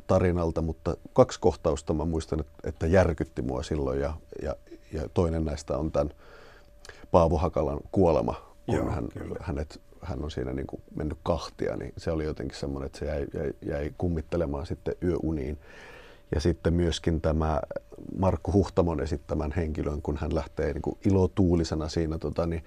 [0.06, 4.56] tarinalta, mutta kaksi kohtausta mä muistan, että, että järkytti mua silloin ja, ja,
[4.92, 6.10] ja toinen näistä on tämän
[7.10, 9.08] Paavo Hakalan kuolema, kun Joo, hän,
[9.40, 13.06] hänet hän on siinä niin kuin mennyt kahtia, niin se oli jotenkin semmoinen, että se
[13.06, 15.58] jäi, jäi, jäi kummittelemaan sitten yöuniin.
[16.34, 17.60] Ja sitten myöskin tämä
[18.18, 22.64] Markku Huhtamon esittämän henkilön, kun hän lähtee niin kuin ilotuulisena siinä tota, niin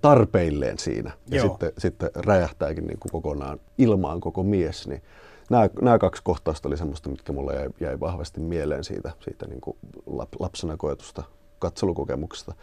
[0.00, 1.10] tarpeilleen siinä.
[1.30, 1.48] Ja Joo.
[1.48, 4.88] sitten, sitten räjähtääkin niin kuin kokonaan ilmaan koko mies.
[4.88, 5.02] Niin
[5.50, 9.60] nämä, nämä kaksi kohtausta oli semmoista, mitkä mulle jäi, jäi vahvasti mieleen siitä, siitä niin
[9.60, 11.22] kuin lap, lapsena koetusta
[11.58, 12.54] katselukokemuksesta.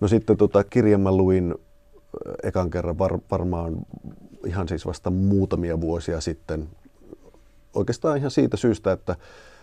[0.00, 1.54] No sitten tota, kirjan mä luin
[2.42, 3.76] ekan kerran var, varmaan
[4.46, 6.68] ihan siis vasta muutamia vuosia sitten.
[7.74, 9.16] Oikeastaan ihan siitä syystä, että,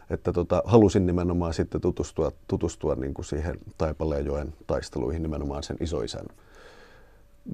[0.10, 6.26] että tota, halusin nimenomaan sitten tutustua, tutustua niin kuin siihen Taipaleenjoen taisteluihin nimenomaan sen isoisän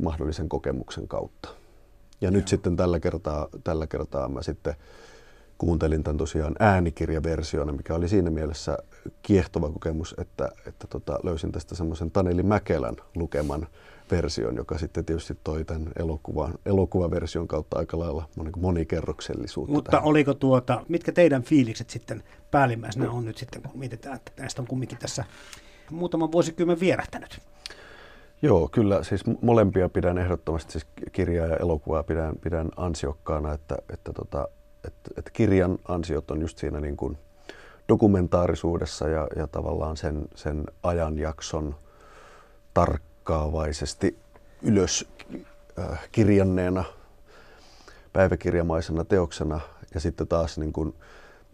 [0.01, 1.49] mahdollisen kokemuksen kautta.
[2.21, 4.75] Ja nyt sitten tällä kertaa, tällä kertaa mä sitten
[5.57, 8.77] kuuntelin tämän tosiaan äänikirjaversiona, mikä oli siinä mielessä
[9.21, 13.67] kiehtova kokemus, että, että tota, löysin tästä semmoisen Taneli Mäkelän lukeman
[14.11, 19.73] version, joka sitten tietysti toi tämän elokuvan, elokuvaversion kautta aika lailla moni- monikerroksellisuutta.
[19.73, 20.05] Mutta tähän.
[20.05, 24.67] oliko tuota, mitkä teidän fiilikset sitten päällimmäisenä on nyt sitten, kun mietitään, että näistä on
[24.67, 25.23] kumminkin tässä
[25.91, 27.39] muutaman vuosikymmen vierähtänyt?
[28.41, 34.13] Joo, kyllä siis molempia pidän ehdottomasti, siis kirjaa ja elokuvaa pidän, pidän ansiokkaana, että, että,
[34.13, 34.47] tota,
[34.87, 37.17] että, että kirjan ansiot on just siinä niin kuin
[37.89, 41.75] dokumentaarisuudessa ja, ja tavallaan sen, sen ajanjakson
[43.27, 44.17] tarkkaavaisesti
[44.61, 45.05] ylös
[45.79, 46.83] äh, kirjanneena
[48.13, 49.59] päiväkirjamaisena teoksena.
[49.93, 50.95] Ja sitten taas niin kuin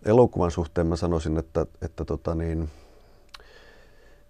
[0.05, 2.69] elokuvan suhteen mä sanoisin, että, että tota niin,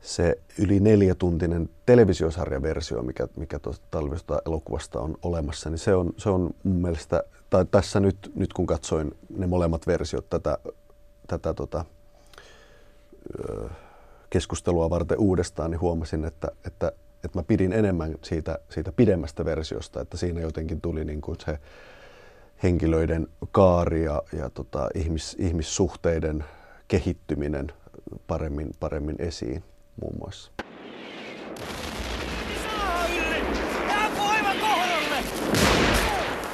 [0.01, 3.99] se yli neljätuntinen televisiosarjaversio, mikä, mikä tuosta
[4.45, 8.65] elokuvasta on olemassa, niin se on, se on mun mielestä, tai tässä nyt, nyt kun
[8.65, 10.57] katsoin ne molemmat versiot tätä,
[11.27, 11.85] tätä tota,
[14.29, 16.91] keskustelua varten uudestaan, niin huomasin, että, että,
[17.23, 21.59] että mä pidin enemmän siitä, siitä pidemmästä versiosta, että siinä jotenkin tuli niin kuin se
[22.63, 26.45] henkilöiden kaari ja, ja tota, ihmis, ihmissuhteiden
[26.87, 27.71] kehittyminen
[28.27, 29.63] paremmin, paremmin esiin
[30.01, 30.51] muun muassa.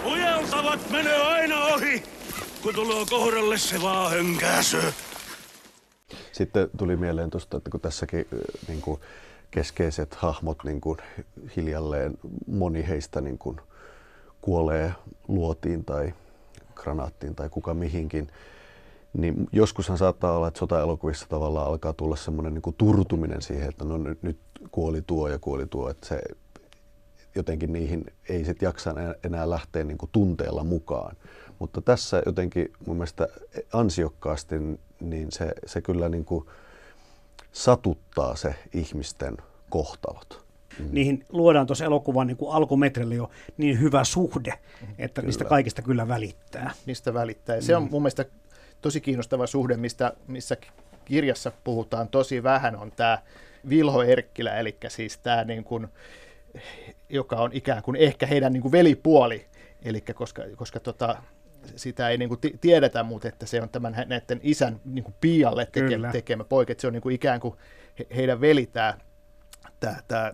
[0.05, 2.03] Ujeltavat menee aina ohi,
[2.63, 4.81] kun tulee kohdalle se vaan hönkäsy.
[6.31, 9.01] Sitten tuli mieleen tuosta, että kun tässäkin ö, niin kuin
[9.51, 10.97] keskeiset hahmot niin kuin
[11.55, 13.57] hiljalleen, moni heistä niin kuin
[14.41, 14.93] kuolee
[15.27, 16.13] luotiin tai
[16.75, 18.27] granaattiin tai kuka mihinkin,
[19.13, 23.97] niin joskushan saattaa olla, että sotaelokuvissa tavallaan alkaa tulla semmoinen niin turtuminen siihen, että no
[23.97, 24.37] nyt,
[24.71, 26.21] kuoli tuo ja kuoli tuo, että se
[27.35, 31.15] jotenkin niihin ei sit jaksa enää lähteä niin kuin tunteella mukaan.
[31.59, 33.27] Mutta tässä jotenkin mun mielestä
[33.73, 34.55] ansiokkaasti
[34.99, 36.45] niin se, se kyllä niin kuin
[37.51, 39.37] satuttaa se ihmisten
[39.69, 40.49] kohtalot.
[40.91, 44.53] Niihin luodaan tuossa elokuvan niin kuin alkumetrillä jo niin hyvä suhde,
[44.97, 46.71] että niistä kaikista kyllä välittää.
[46.85, 47.55] Niistä välittää.
[47.55, 48.25] Ja se on mun mielestä
[48.81, 50.57] tosi kiinnostava suhde, mistä, missä
[51.05, 53.17] kirjassa puhutaan tosi vähän, on tämä
[53.69, 55.87] Vilho Erkkilä, eli siis tämä niin kuin,
[57.09, 59.45] joka on ikään kuin ehkä heidän niin kuin velipuoli,
[59.81, 61.23] eli koska, koska tota,
[61.75, 65.65] sitä ei niin kuin tiedetä, mutta että se on tämän näiden isän niin kuin Pialle
[65.65, 65.87] Kyllä.
[65.87, 67.55] tekemä, tekemä poika, että se on niin kuin ikään kuin
[67.99, 68.97] he, heidän veli tämä,
[69.79, 70.33] tämä, tämä,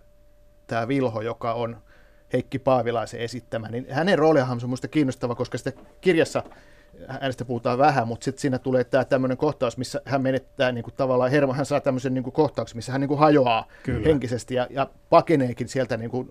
[0.67, 1.77] tämä Vilho, joka on
[2.33, 6.43] Heikki Paavilaisen esittämä, niin hänen roolihan on minusta kiinnostava, koska sitä kirjassa
[7.07, 10.93] hänestä puhutaan vähän, mutta sitten siinä tulee tämä tämmöinen kohtaus, missä hän menettää niin kuin
[10.97, 14.07] tavallaan, Hermo, hän saa tämmöisen niin kuin kohtauksen, missä hän niin kuin hajoaa Kyllä.
[14.07, 16.29] henkisesti ja, ja pakeneekin sieltä niin kuin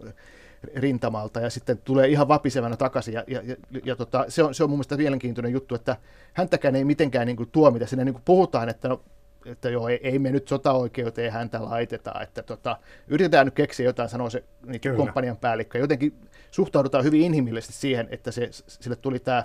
[0.76, 3.14] rintamalta ja sitten tulee ihan vapisevana takaisin.
[3.14, 5.96] Ja, ja, ja, ja tota, se, on, se on mun mielestä mielenkiintoinen juttu, että
[6.32, 7.86] häntäkään ei mitenkään niin kuin tuomita.
[7.86, 9.00] Siinä niin kuin puhutaan, että no,
[9.46, 12.76] että joo, ei, ei me nyt sotaoikeuteen häntä laiteta, että tota,
[13.08, 15.78] yritetään nyt keksiä jotain, sanoo se niin komppanian päällikkö.
[15.78, 16.14] Jotenkin
[16.50, 19.44] suhtaudutaan hyvin inhimillisesti siihen, että se, sille tuli tämä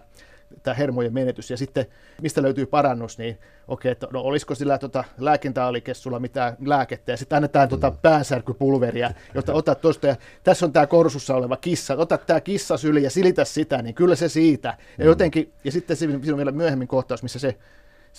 [0.63, 1.51] tämä hermojen menetys.
[1.51, 1.85] Ja sitten,
[2.21, 7.35] mistä löytyy parannus, niin okei, että no olisiko sillä tota, lääkintäalikessulla mitään lääkettä, ja sitten
[7.35, 12.41] annetaan tota päänsärkypulveria, jota otat tuosta, ja tässä on tämä korsussa oleva kissa, ota tämä
[12.41, 14.77] kissa syli ja silitä sitä, niin kyllä se siitä.
[14.97, 17.57] Ja jotenkin, ja sitten siinä on vielä myöhemmin kohtaus, missä se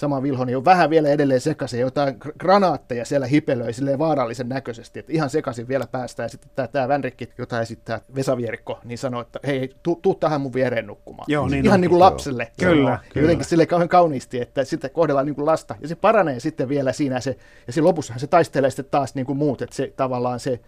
[0.01, 4.99] sama Vilhoni on vähän vielä edelleen sekaisin, jotain gr- granaatteja siellä hipelöi silleen vaarallisen näköisesti,
[4.99, 6.25] että ihan sekaisin vielä päästään.
[6.25, 10.15] Ja sitten tämä, tämä Vänrikki, jota esittää Vesa Vierikko, niin sanoo, että hei, tuu, tuu
[10.15, 11.25] tähän mun viereen nukkumaan.
[11.29, 11.81] Joo, niin ihan onkin.
[11.81, 12.53] niin kuin lapselle.
[12.61, 12.99] Kyllä, Joo.
[13.13, 13.25] kyllä.
[13.25, 15.75] Jotenkin sille kauhean kauniisti, että sitä kohdellaan niin kuin lasta.
[15.81, 17.37] Ja se paranee sitten vielä siinä, se,
[17.67, 20.61] ja siinä lopussahan se taistelee sitten taas niin kuin muut, että se tavallaan se,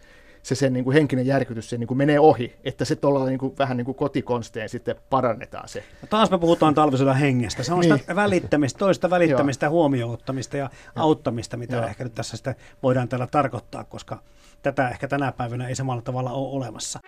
[0.42, 3.38] se sen niin kuin henkinen järkytys se niin kuin menee ohi, että se tuolla niin
[3.38, 5.84] kuin, vähän niin kuin kotikonsteen sitten parannetaan se.
[6.02, 7.62] No taas me puhutaan talvisodan hengestä.
[7.62, 7.98] Se on Niin.
[7.98, 11.86] sitä välittämistä, toista välittämistä, huomioon ottamista ja auttamista, mitä Joo.
[11.86, 14.18] ehkä nyt tässä sitä voidaan täällä tarkoittaa, koska
[14.62, 17.00] tätä ehkä tänä päivänä ei samalla tavalla ole olemassa.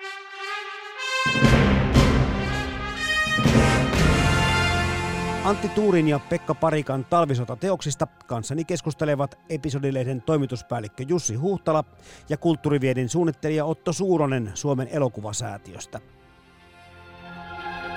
[5.44, 11.84] Antti Tuurin ja Pekka Parikan talvisota-teoksista kanssani keskustelevat episodilehden toimituspäällikkö Jussi Huhtala
[12.28, 16.00] ja kulttuuriviedin suunnittelija Otto Suuronen Suomen elokuvasäätiöstä.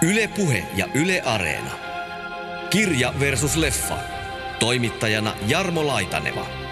[0.02, 1.72] Yle Puhe ja Yle Areena.
[2.70, 3.98] Kirja versus leffa.
[4.60, 6.67] Toimittajana Jarmo Laitaneva.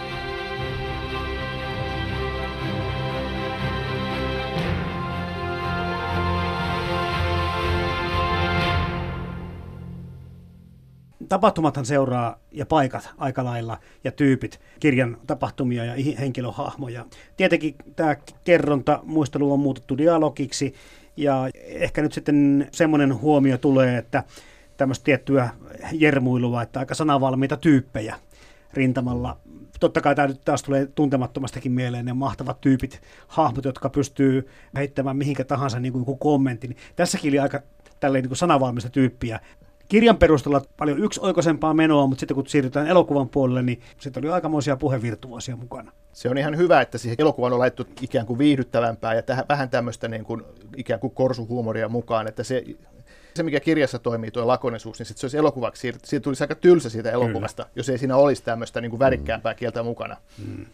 [11.30, 17.06] Tapahtumathan seuraa ja paikat aika lailla ja tyypit, kirjan tapahtumia ja henkilöhahmoja.
[17.38, 20.74] Tietenkin tämä kerronta, muistelu on muutettu dialogiksi
[21.18, 24.24] ja ehkä nyt sitten semmoinen huomio tulee, että
[24.78, 25.50] tämmöistä tiettyä
[25.92, 28.16] jermuilua, että aika sanavalmiita tyyppejä
[28.74, 29.38] rintamalla.
[29.80, 35.18] Totta kai tämä nyt taas tulee tuntemattomastakin mieleen ne mahtavat tyypit, hahmot, jotka pystyy heittämään
[35.18, 36.78] mihinkä tahansa niin kuin joku kommentti.
[36.96, 37.62] Tässäkin oli aika
[38.00, 39.40] tälleen niin kuin sanavalmista tyyppiä
[39.88, 44.78] kirjan perusteella paljon yksioikoisempaa menoa, mutta sitten kun siirrytään elokuvan puolelle, niin sitten oli aikamoisia
[44.78, 45.92] puhevirtuosia mukana.
[46.14, 49.70] Se on ihan hyvä, että siihen elokuvaan on laittu ikään kuin viihdyttävämpää ja tähän, vähän
[49.70, 50.44] tämmöistä niin kuin,
[50.78, 52.64] ikään kuin korsuhuumoria mukaan, että se,
[53.36, 56.56] se mikä kirjassa toimii, tuo lakonisuus, niin sitten se olisi elokuvaksi, siitä, siitä tulisi aika
[56.56, 57.74] tylsä siitä elokuvasta, Kyllä.
[57.76, 59.58] jos ei siinä olisi tämmöistä niin kuin värikkäämpää mm.
[59.58, 60.18] kieltä mukana.
[60.48, 60.66] Mm.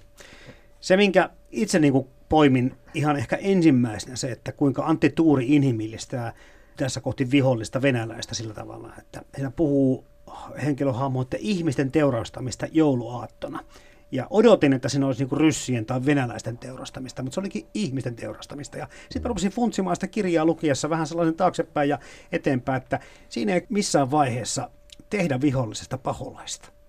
[0.80, 6.34] Se, minkä itse niin kuin poimin ihan ehkä ensimmäisenä se, että kuinka Antti Tuuri inhimillistää
[6.78, 10.06] tässä kohti vihollista venäläistä sillä tavalla, että siinä puhuu
[10.64, 13.60] henkilöhahmoiden ihmisten teurastamista jouluaattona.
[14.12, 18.78] Ja odotin, että siinä olisi niin ryssien tai venäläisten teurastamista, mutta se olikin ihmisten teurastamista.
[18.78, 22.00] Ja sitten rupesin funtsimaan sitä kirjaa lukiessa vähän sellaisen taaksepäin ja
[22.32, 24.70] eteenpäin, että siinä ei missään vaiheessa
[25.10, 26.81] tehdä vihollisesta paholaista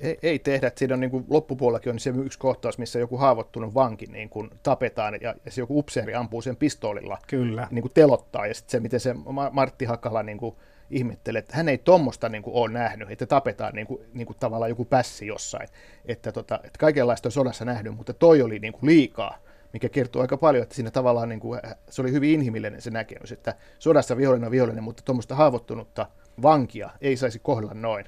[0.00, 0.66] ei, ei tehdä.
[0.66, 4.28] Että siinä on niin kuin loppupuolellakin on se yksi kohtaus, missä joku haavoittunut vanki niin
[4.28, 7.18] kuin tapetaan ja, ja se joku upseeri ampuu sen pistoolilla.
[7.26, 7.68] Kyllä.
[7.70, 9.14] Niin kuin telottaa ja sitten se, miten se
[9.52, 10.56] Martti Hakala niin kuin
[10.90, 14.70] ihmettelee, että hän ei tuommoista niin ole nähnyt, että tapetaan niin kuin, niin kuin tavallaan
[14.70, 15.68] joku pässi jossain.
[16.04, 19.38] Että, tota, että kaikenlaista on sodassa nähnyt, mutta toi oli niin kuin liikaa
[19.72, 23.32] mikä kertoo aika paljon, että siinä tavallaan niin kuin, se oli hyvin inhimillinen se näkemys,
[23.32, 26.06] että sodassa vihollinen on vihollinen, mutta tuommoista haavoittunutta
[26.42, 28.04] vankia ei saisi kohdella noin.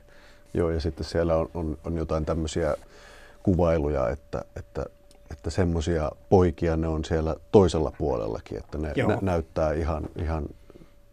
[0.54, 2.76] Joo, ja sitten siellä on, on, on jotain tämmöisiä
[3.42, 4.86] kuvailuja, että, että,
[5.30, 10.44] että semmoisia poikia ne on siellä toisella puolellakin, että ne nä- näyttää ihan, ihan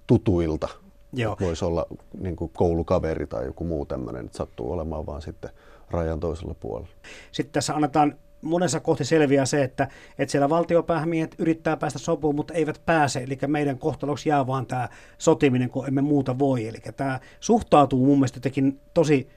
[0.07, 0.67] tutuilta.
[1.13, 1.37] Joo.
[1.39, 1.85] Voisi olla
[2.19, 5.49] niin kuin koulukaveri tai joku muu tämmöinen, että sattuu olemaan vaan sitten
[5.91, 6.89] rajan toisella puolella.
[7.31, 9.87] Sitten tässä annetaan monessa kohti selviää se, että,
[10.19, 13.19] että siellä valtiopäämiehet yrittää päästä sopuun, mutta eivät pääse.
[13.19, 16.67] Eli meidän kohtaloksi jää vaan tämä sotiminen, kun emme muuta voi.
[16.67, 19.29] Eli tämä suhtautuu mun mielestä jotenkin tosi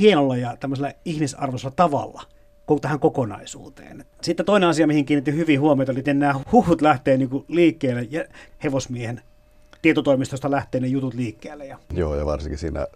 [0.00, 2.22] hienolla ja tämmöisellä ihmisarvoisella tavalla
[2.80, 4.04] tähän kokonaisuuteen.
[4.22, 8.24] Sitten toinen asia, mihin kiinnitin hyvin huomiota, oli, että nämä huhut lähtee niin liikkeelle ja
[8.64, 9.20] hevosmiehen
[9.82, 11.66] tietotoimistosta lähtee ne jutut liikkeelle.
[11.66, 11.78] Ja...
[11.92, 12.86] Joo, ja varsinkin siinä,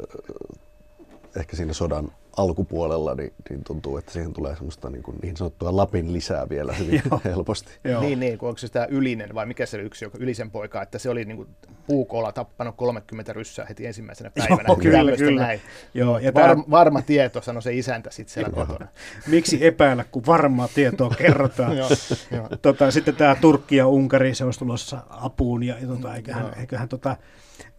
[1.36, 5.76] ehkä siinä sodan alkupuolella, niin, niin tuntuu, että siihen tulee semmoista niin, kuin, niin sanottua
[5.76, 7.20] Lapin lisää vielä hyvin Joo.
[7.24, 7.72] helposti.
[7.84, 8.00] Joo.
[8.00, 10.98] Niin, niin, onko se tämä ylinen vai mikä se oli yksi, joka ylisen poika, että
[10.98, 11.48] se oli niin kuin
[11.86, 14.64] puukolla tappanut 30 ryssää heti ensimmäisenä päivänä.
[14.66, 15.42] Joo, kyllä, kyllä.
[15.42, 15.60] Näin.
[15.94, 16.64] Joo, ja Var, tämä...
[16.70, 18.86] Varma tieto, sanoi se isäntä sitten siellä kotona.
[19.26, 21.76] Miksi epäillä, kun varmaa tietoa kerrotaan.
[21.78, 21.88] Joo,
[22.30, 22.48] jo.
[22.62, 26.88] tota, sitten tämä Turkki ja Unkari, se olisi tulossa apuun, ja, ja tota, eiköhän, eiköhän
[26.88, 27.16] tota,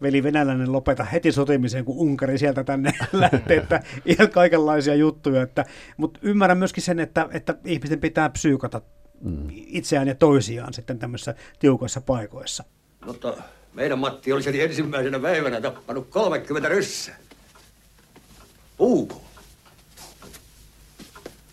[0.02, 5.42] veli venäläinen lopeta heti sotimiseen, kun Unkari sieltä tänne lähtee, että ihan kaikenlaisia juttuja.
[5.42, 5.64] Että,
[5.96, 8.80] mutta ymmärrän myöskin sen, että, että ihmisten pitää psyykata
[9.20, 9.46] mm.
[9.50, 12.64] itseään ja toisiaan sitten tämmöisissä tiukoissa paikoissa.
[13.06, 13.36] Mutta
[13.74, 17.16] meidän Matti olisi ensimmäisenä päivänä tappanut 30 ryssää.
[18.76, 19.22] Puuko?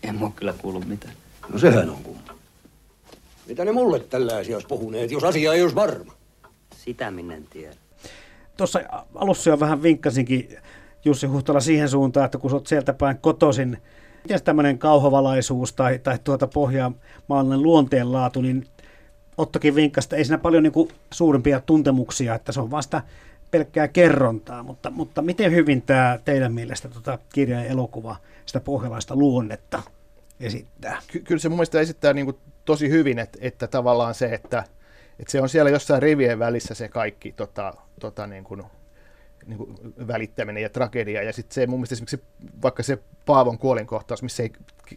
[0.02, 1.14] En mä kyllä kuullut mitään.
[1.52, 2.34] No sehän on kumma.
[3.46, 6.12] Mitä ne mulle tällaisia olisi puhuneet, jos asia ei olisi varma?
[6.76, 7.74] Sitä minä en tiedä
[8.60, 8.80] tuossa
[9.14, 10.56] alussa jo vähän vinkkasinkin
[11.04, 13.78] Jussi Huhtala siihen suuntaan, että kun olet sieltä päin kotoisin,
[14.24, 18.66] miten tämmöinen kauhavalaisuus tai, tai tuota pohjamaallinen luonteenlaatu, niin
[19.38, 23.02] Ottokin vinkkasi, että ei siinä paljon niin suurimpia tuntemuksia, että se on vasta
[23.50, 28.16] pelkkää kerrontaa, mutta, mutta miten hyvin tämä teidän mielestä tuota kirja ja elokuva
[28.46, 29.82] sitä pohjalaista luonnetta
[30.40, 31.02] esittää?
[31.06, 34.64] Ky- kyllä se mun mielestä esittää niin kuin tosi hyvin, että, että tavallaan se, että–
[35.20, 38.62] että se on siellä jossain rivien välissä se kaikki tota, tota niin kuin,
[39.46, 39.76] niin kuin
[40.08, 41.22] välittäminen ja tragedia.
[41.22, 42.22] Ja sitten se mun mielestä esimerkiksi
[42.62, 44.52] vaikka se Paavon kuolinkohtaus, missä ei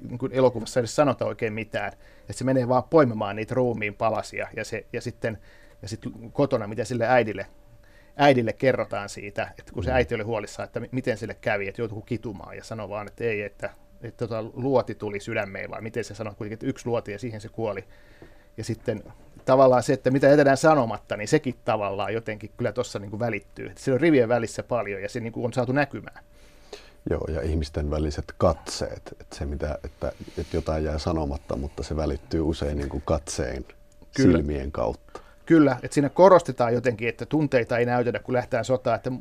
[0.10, 4.48] niin kuin elokuvassa edes sanota oikein mitään, että se menee vaan poimimaan niitä ruumiin palasia
[4.56, 5.38] ja, se, ja sitten
[5.84, 7.46] ja sitten kotona, mitä sille äidille,
[8.18, 9.96] äidille kerrotaan siitä, että kun se mm.
[9.96, 13.42] äiti oli huolissaan, että miten sille kävi, että joutuu kitumaan ja sanoi vaan, että ei,
[13.42, 13.70] että,
[14.02, 17.42] että tota, luoti tuli sydämeen, vai miten se sanoi kuitenkin, että yksi luoti ja siihen
[17.42, 17.84] se kuoli.
[18.58, 19.04] Ja sitten
[19.46, 23.72] tavallaan se, että mitä jätetään sanomatta, niin sekin tavallaan jotenkin kyllä tuossa niin välittyy.
[23.76, 26.24] Siellä on rivien välissä paljon ja se niin kuin on saatu näkymään.
[27.10, 31.96] Joo, ja ihmisten väliset katseet, että se mitä, että, että jotain jää sanomatta, mutta se
[31.96, 33.66] välittyy usein niin kuin katseen
[34.16, 34.38] Kyllä.
[34.38, 35.20] silmien kautta.
[35.46, 38.96] Kyllä, että siinä korostetaan jotenkin, että tunteita ei näytetä, kun lähtee sotaan.
[38.96, 39.12] Että,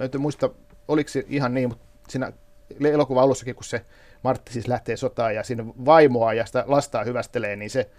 [0.00, 0.50] että muista,
[0.88, 2.32] oliko se ihan niin, mutta siinä
[2.80, 3.84] elokuvan alussakin, kun se
[4.22, 7.90] Martti siis lähtee sotaan ja siinä vaimoa ja sitä lastaa hyvästelee, niin se,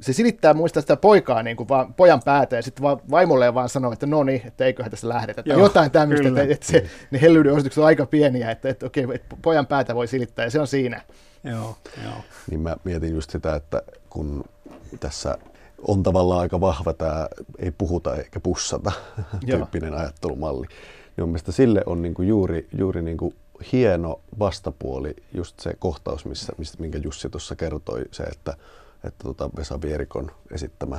[0.00, 3.68] se silittää muista sitä poikaa niin kuin vaan pojan päätä ja sitten vaan vaimolle vaan
[3.68, 5.42] sanoo, että no niin, että eiköhän tässä lähdetä.
[5.46, 9.06] Joo, jotain tämmöistä, että, että se, ne hellyyden osoitukset on aika pieniä, että, että okei,
[9.14, 11.00] että pojan päätä voi silittää ja se on siinä.
[11.44, 12.14] Joo, joo.
[12.50, 14.44] Niin mä mietin just sitä, että kun
[15.00, 15.38] tässä
[15.88, 17.28] on tavallaan aika vahva tämä
[17.58, 18.92] ei puhuta eikä pussata
[19.46, 20.66] tyyppinen ajattelumalli.
[21.16, 23.34] Niin mielestäni sille on niinku juuri, juuri niinku
[23.72, 28.56] hieno vastapuoli just se kohtaus, missä, mistä, minkä Jussi tuossa kertoi, se, että,
[29.04, 30.98] että tota Vesa Vierikon esittämä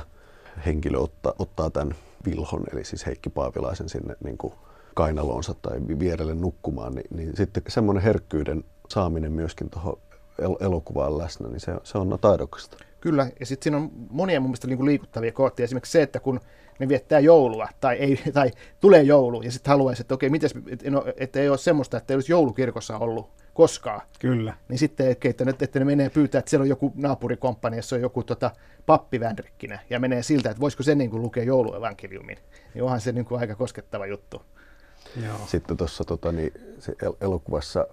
[0.66, 1.94] henkilö ottaa, ottaa tämän
[2.24, 4.52] Vilhon, eli siis Heikki Paavilaisen sinne niin kuin
[4.94, 9.98] kainaloonsa tai vierelle nukkumaan, niin, niin sitten semmoinen herkkyyden saaminen myöskin tuohon
[10.38, 12.76] el- elokuvaan läsnä, niin se, se on taidokasta.
[13.00, 15.64] Kyllä, ja sitten siinä on monia mun mielestä niin liikuttavia kohtia.
[15.64, 16.40] Esimerkiksi se, että kun
[16.78, 18.50] ne viettää joulua tai, ei, tai
[18.80, 22.12] tulee joulu ja sitten haluaisi, että okei, mites, että, no, että ei ole semmoista, että
[22.12, 24.00] ei olisi joulukirkossa ollut koskaan.
[24.18, 24.54] Kyllä.
[24.68, 28.02] Niin sitten, että, ne, että ne menee pyytää, että siellä on joku naapurikomppani, jossa on
[28.02, 28.50] joku tota,
[28.86, 32.38] pappi Vänrikkinen, ja menee siltä, että voisiko se niin kuin lukea jouluevankeliumin.
[32.74, 34.42] Niin onhan se niin kuin aika koskettava juttu.
[35.24, 35.38] Joo.
[35.46, 37.86] Sitten tuossa tota, niin, se el- elokuvassa,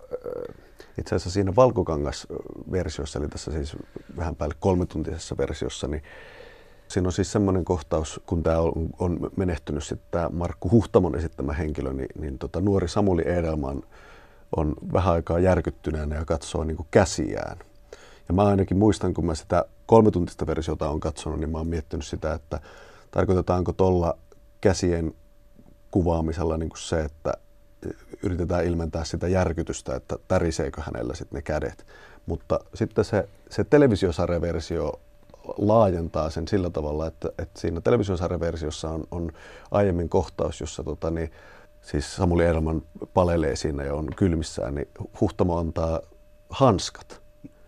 [0.98, 3.76] itse asiassa siinä valkokangas-versiossa, eli tässä siis
[4.18, 6.04] vähän päälle kolmetuntisessa versiossa, niin
[6.92, 11.54] Siinä on siis semmoinen kohtaus, kun tämä on, on menehtynyt sitten tämä Markku Huhtamon esittämä
[11.54, 13.84] henkilö, niin, niin tota, nuori Samuli Edelman
[14.58, 17.58] on vähän aikaa järkyttyneenä ja katsoo niin käsiään.
[18.28, 22.06] Ja mä ainakin muistan, kun mä sitä kolmetuntista versiota on katsonut, niin mä oon miettinyt
[22.06, 22.60] sitä, että
[23.12, 24.18] tarkoitetaanko tuolla
[24.62, 25.14] käsien
[25.92, 27.34] kuvaamisella niin kuin se, että
[28.24, 31.86] yritetään ilmentää sitä järkytystä, että täriseekö hänellä sitten ne kädet.
[32.26, 35.00] Mutta sitten se, se televisiosarjaversio
[35.58, 39.32] laajentaa sen sillä tavalla, että, että siinä televisiosarjaversiossa on, on
[39.72, 41.32] aiemmin kohtaus, jossa tota, niin,
[41.82, 42.82] siis Samuli Edelman
[43.14, 44.88] palelee siinä ja on kylmissään, niin
[45.22, 46.00] Huhtamo antaa
[46.50, 47.22] hanskat.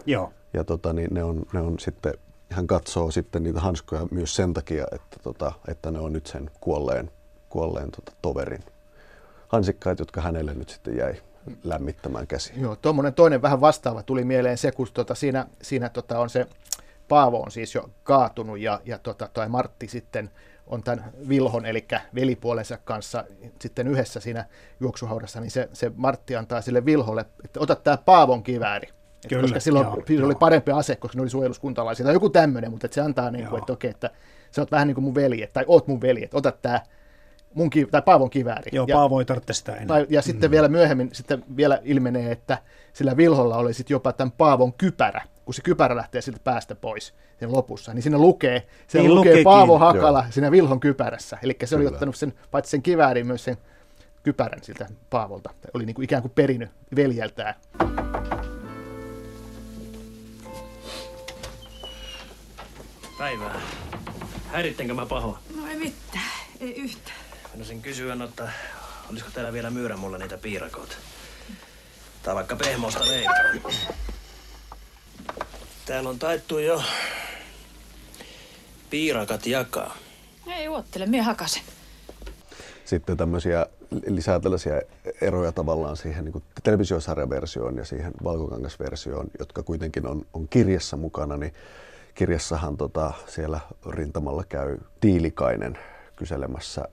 [0.05, 0.34] Joo.
[0.53, 2.14] Ja tota, niin ne, on, ne on sitten,
[2.49, 6.51] hän katsoo sitten niitä hanskoja myös sen takia, että, tota, että ne on nyt sen
[6.61, 7.11] kuolleen,
[7.49, 8.64] kuolleen tota, toverin
[9.47, 11.16] hansikkaat, jotka hänelle nyt sitten jäi
[11.64, 12.53] lämmittämään käsi.
[12.57, 16.47] Joo, tuommoinen toinen vähän vastaava tuli mieleen se, kun tota, siinä, siinä tota, on se
[17.07, 20.30] Paavo on siis jo kaatunut ja, ja tota, toi Martti sitten
[20.68, 23.24] on tämän Vilhon, eli velipuolensa kanssa
[23.59, 24.45] sitten yhdessä siinä
[24.80, 28.88] juoksuhaudassa, niin se, se Martti antaa sille Vilholle, että ota tämä Paavon kivääri.
[29.30, 32.72] Kyllä, koska silloin joo, se oli parempi ase, koska ne oli suojeluskuntalaisia tai joku tämmöinen,
[32.72, 34.09] mutta että se antaa niin kuin, että okei, että
[34.51, 36.82] sä oot vähän niin kuin mun veli, tai oot mun veli, että ota tämä
[37.53, 38.72] mun ki- tai Paavon kivääri.
[38.72, 39.88] Joo, ja, Paavo ei tarvitse sitä enää.
[39.88, 40.24] Tai, ja mm.
[40.24, 42.57] sitten vielä myöhemmin sitten vielä ilmenee, että
[42.93, 47.13] sillä Vilholla oli sitten jopa tämän Paavon kypärä, kun se kypärä lähtee siltä päästä pois
[47.39, 49.43] sen lopussa, niin siinä lukee, se niin lukee lukeekin.
[49.43, 50.31] Paavo Hakala Joo.
[50.31, 51.37] siinä Vilhon kypärässä.
[51.43, 53.57] Eli se oli ottanut sen, paitsi sen kiväärin, myös sen
[54.23, 55.49] kypärän siltä Paavolta.
[55.73, 57.55] Oli niin kuin ikään kuin perinyt veljeltään.
[63.17, 63.61] Päivää.
[64.51, 65.39] Häirittenkö mä pahoa?
[65.55, 66.23] No ei mitään,
[66.59, 67.17] ei yhtään.
[67.63, 68.51] sen kysyä, että
[69.09, 70.95] olisiko täällä vielä myyrä mulle niitä piirakoita?
[72.23, 73.53] Tai vaikka pehmosta leipää.
[75.86, 76.81] Täällä on taittu jo
[78.89, 79.97] piirakat jakaa.
[80.47, 81.63] Ei uottele, minä hakasen.
[82.86, 83.65] Sitten tämmöisiä
[84.07, 84.81] lisää tällaisia
[85.21, 91.53] eroja tavallaan siihen niin televisiosarjaversioon ja siihen valkokangasversioon, jotka kuitenkin on, on kirjassa mukana, niin
[92.15, 93.59] kirjassahan tota, siellä
[93.89, 95.77] rintamalla käy Tiilikainen
[96.15, 96.88] kyselemässä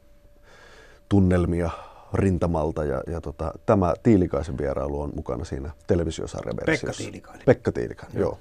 [1.08, 1.70] tunnelmia
[2.14, 6.86] rintamalta ja, ja tota, tämä Tiilikaisen vierailu on mukana siinä televisiosarjaversiossa.
[6.86, 7.44] Pekka Tiilikainen.
[7.46, 8.30] Pekka Tiilikainen, joo.
[8.30, 8.38] joo.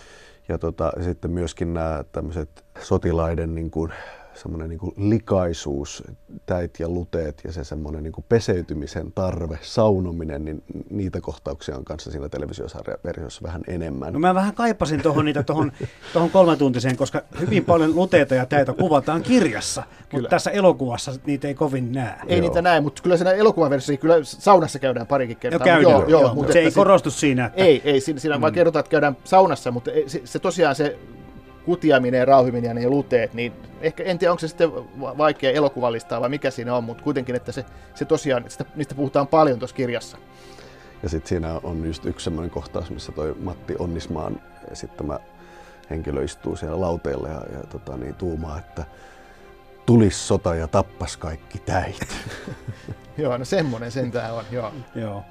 [0.49, 3.93] Ja tota, sitten myöskin nämä tämmöiset sotilaiden niin kuin,
[4.39, 6.03] semmoinen niin likaisuus,
[6.45, 12.11] täit ja luteet ja se semmoinen niin peseytymisen tarve, saunominen, niin niitä kohtauksia on kanssa
[12.11, 14.13] siinä televisiosarjaversiossa vähän enemmän.
[14.13, 15.71] No mä vähän kaipasin tuohon niitä tuohon,
[16.13, 20.21] tuohon kolmetuntiseen, koska hyvin paljon luteita ja täitä kuvataan kirjassa, kyllä.
[20.21, 22.15] mutta tässä elokuvassa niitä ei kovin näe.
[22.27, 22.47] Ei joo.
[22.47, 25.59] niitä näe, mutta kyllä siinä elokuvaversiossa kyllä saunassa käydään parikin kertaa.
[25.59, 27.45] No käydään, joo, joo, joo, mutta se ei korostu siinä.
[27.45, 27.63] Että...
[27.63, 28.41] Ei, ei, siinä, siinä mm.
[28.41, 30.99] vaan kerrotaan, että käydään saunassa, mutta se, se tosiaan se
[31.69, 36.21] kutiaminen ja rauhiminen ja ne luteet, niin ehkä en tiedä, onko se sitten vaikea elokuvalistaa
[36.21, 37.65] vai mikä siinä on, mutta kuitenkin, että se,
[37.95, 40.17] se tosiaan, sitä, niistä puhutaan paljon tuossa kirjassa.
[41.03, 44.41] Ja sitten siinä on just yksi semmoinen kohtaus, missä toi Matti Onnismaan
[44.71, 45.19] esittämä
[45.89, 48.85] henkilö istuu siellä lauteella ja, ja tota, niin, tuumaa, että
[49.85, 52.07] tulisi sota ja tappas kaikki täit.
[53.17, 54.73] joo, no semmoinen sentään on, joo.
[54.95, 55.23] joo.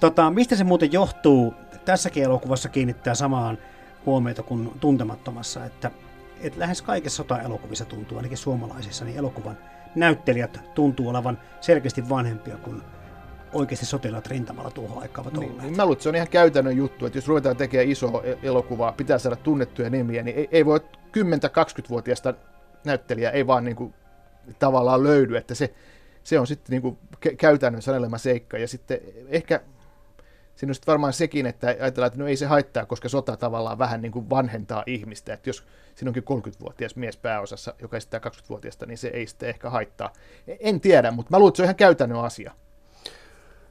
[0.00, 1.54] Tota, mistä se muuten johtuu?
[1.84, 3.58] Tässäkin elokuvassa kiinnittää samaan
[4.06, 5.90] huomiota kuin tuntemattomassa, että,
[6.40, 9.58] että lähes kaikissa sota-elokuvissa tuntuu, ainakin suomalaisissa, niin elokuvan
[9.94, 12.82] näyttelijät tuntuu olevan selkeästi vanhempia kuin
[13.52, 15.62] oikeasti sotilaat rintamalla tuohon aikaan ovat olleet.
[15.62, 18.38] Niin, mä luulen, että se on ihan käytännön juttu, että jos ruvetaan tekemään iso e-
[18.42, 20.80] elokuvaa, pitää saada tunnettuja nimiä, niin ei, ei voi
[21.18, 22.34] 10-20-vuotiaasta
[22.84, 23.94] näyttelijää ei vaan niin kuin,
[24.58, 25.74] tavallaan löydy, että se,
[26.22, 26.98] se on sitten niin kuin
[27.38, 28.58] käytännön sanelema seikka.
[28.58, 29.60] Ja sitten ehkä
[30.56, 33.78] siinä on sitten varmaan sekin, että ajatellaan, että no ei se haittaa, koska sota tavallaan
[33.78, 35.34] vähän niin kuin vanhentaa ihmistä.
[35.34, 39.70] Että jos siinä onkin 30-vuotias mies pääosassa, joka esittää 20-vuotiaasta, niin se ei sitten ehkä
[39.70, 40.12] haittaa.
[40.60, 42.52] En tiedä, mutta mä luulen, että se on ihan käytännön asia.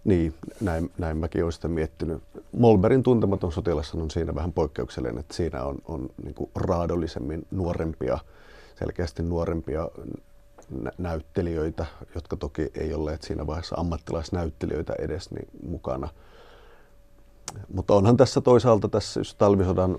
[0.03, 2.23] Niin, näin, näin mäkin olen sitä miettinyt.
[2.51, 8.19] Molberin tuntematon sotilas on siinä vähän poikkeuksellinen, että siinä on, on niin kuin raadollisemmin nuorempia,
[8.79, 9.89] selkeästi nuorempia
[10.69, 16.09] nä- näyttelijöitä, jotka toki ei olleet siinä vaiheessa ammattilaisnäyttelijöitä edes niin mukana.
[17.73, 19.95] Mutta onhan tässä toisaalta, tässä, jos talvisodan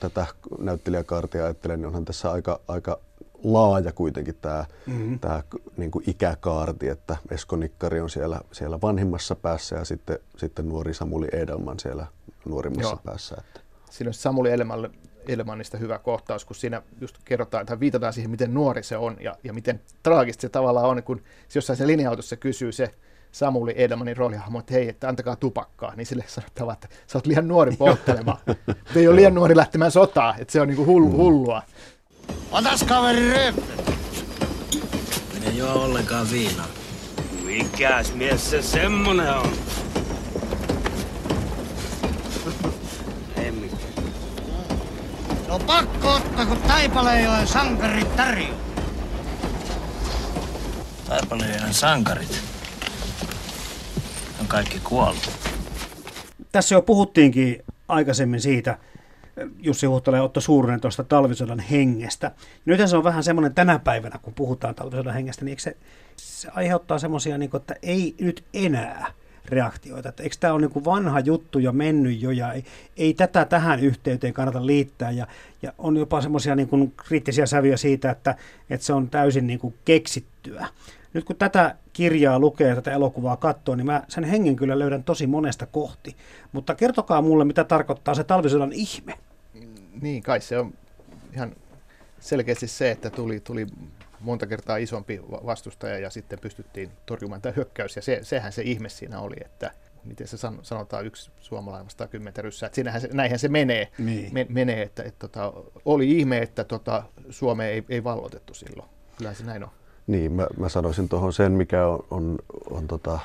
[0.00, 0.26] tätä
[0.58, 2.98] näyttelijäkaartia ajattelen, niin onhan tässä aika, aika
[3.44, 5.18] laaja kuitenkin tämä, mm-hmm.
[5.18, 5.42] tämä
[5.76, 10.94] niin kuin ikäkaarti, että Esko Nikkari on siellä, siellä vanhimmassa päässä ja sitten, sitten nuori
[10.94, 12.06] Samuli Edelman siellä
[12.48, 13.00] nuorimmassa Joo.
[13.04, 13.36] päässä.
[13.38, 13.60] Että.
[13.90, 14.90] Siinä on Samuli Edelman,
[15.28, 19.36] Edelmanista hyvä kohtaus, kun siinä just kerrotaan, tai viitataan siihen, miten nuori se on ja,
[19.44, 22.94] ja miten traagista se tavallaan on, kun se jossain se linja-autossa kysyy se
[23.34, 27.48] Samuli Edelmanin roolihahmo, että hei, että antakaa tupakkaa, niin sille sanotaan, että sä oot liian
[27.48, 28.38] nuori polttelemaan.
[28.96, 31.16] ei ole liian nuori lähtemään sotaan, että se on niinku hullu, mm.
[31.16, 31.62] hullua.
[32.52, 33.62] Otas kaveri rööppö.
[35.34, 36.66] Minä ei juo ollenkaan viinaa.
[37.44, 39.52] Mikäs mies se semmonen on?
[43.36, 43.80] ei mikään.
[45.48, 48.60] No pakko ottaa, kun Taipalejoen sankarit tarjoaa.
[51.08, 52.53] Taipalejoen sankarit?
[54.44, 55.30] On kaikki kuollut.
[56.52, 58.78] Tässä jo puhuttiinkin aikaisemmin siitä,
[59.58, 62.30] Jussi Huhtala ja Otto Suurinen tuosta talvisodan hengestä.
[62.64, 65.76] Nyt se on vähän semmoinen tänä päivänä, kun puhutaan talvisodan hengestä, niin se,
[66.16, 69.12] se aiheuttaa semmoisia, niin että ei nyt enää
[69.48, 70.08] reaktioita.
[70.08, 72.64] Että eikö tämä ole niin vanha juttu ja mennyt jo ja ei,
[72.96, 75.26] ei tätä tähän yhteyteen kannata liittää ja,
[75.62, 78.34] ja on jopa semmoisia niin kriittisiä sävyjä siitä, että,
[78.70, 80.66] että se on täysin niin kuin keksittyä.
[81.14, 85.04] Nyt kun tätä kirjaa lukee ja tätä elokuvaa katsoo, niin mä sen hengen kyllä löydän
[85.04, 86.16] tosi monesta kohti.
[86.52, 89.14] Mutta kertokaa mulle, mitä tarkoittaa se talvisodan ihme.
[90.00, 90.74] Niin, kai se on
[91.34, 91.56] ihan
[92.20, 93.66] selkeästi se, että tuli, tuli
[94.20, 97.96] monta kertaa isompi vastustaja ja sitten pystyttiin torjumaan tämä hyökkäys.
[97.96, 99.70] Ja se, sehän se ihme siinä oli, että
[100.04, 102.66] miten se sanotaan, yksi suomalainen vastaan kymmentä ryssää.
[102.66, 104.34] Että siinähän se, näinhän se menee, niin.
[104.34, 105.52] me, menee että, että, että tota,
[105.84, 108.88] oli ihme, että tota, Suomea ei, ei vallotettu silloin.
[109.18, 109.70] Kyllä se näin on.
[110.06, 112.38] Niin, mä, mä sanoisin tuohon sen, mikä on, on,
[112.70, 113.18] on tota,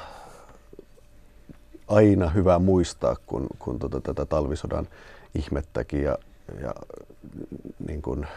[1.88, 4.88] aina hyvä muistaa, kun, kun tota, tätä talvisodan
[5.36, 6.18] ihmettäkin ja,
[6.62, 6.74] ja
[7.88, 8.28] niin kuin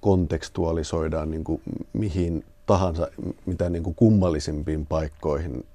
[0.00, 1.62] kontekstualisoidaan niin kuin
[1.92, 3.08] mihin tahansa,
[3.46, 5.66] mitä niin kuin kummallisimpiin paikkoihin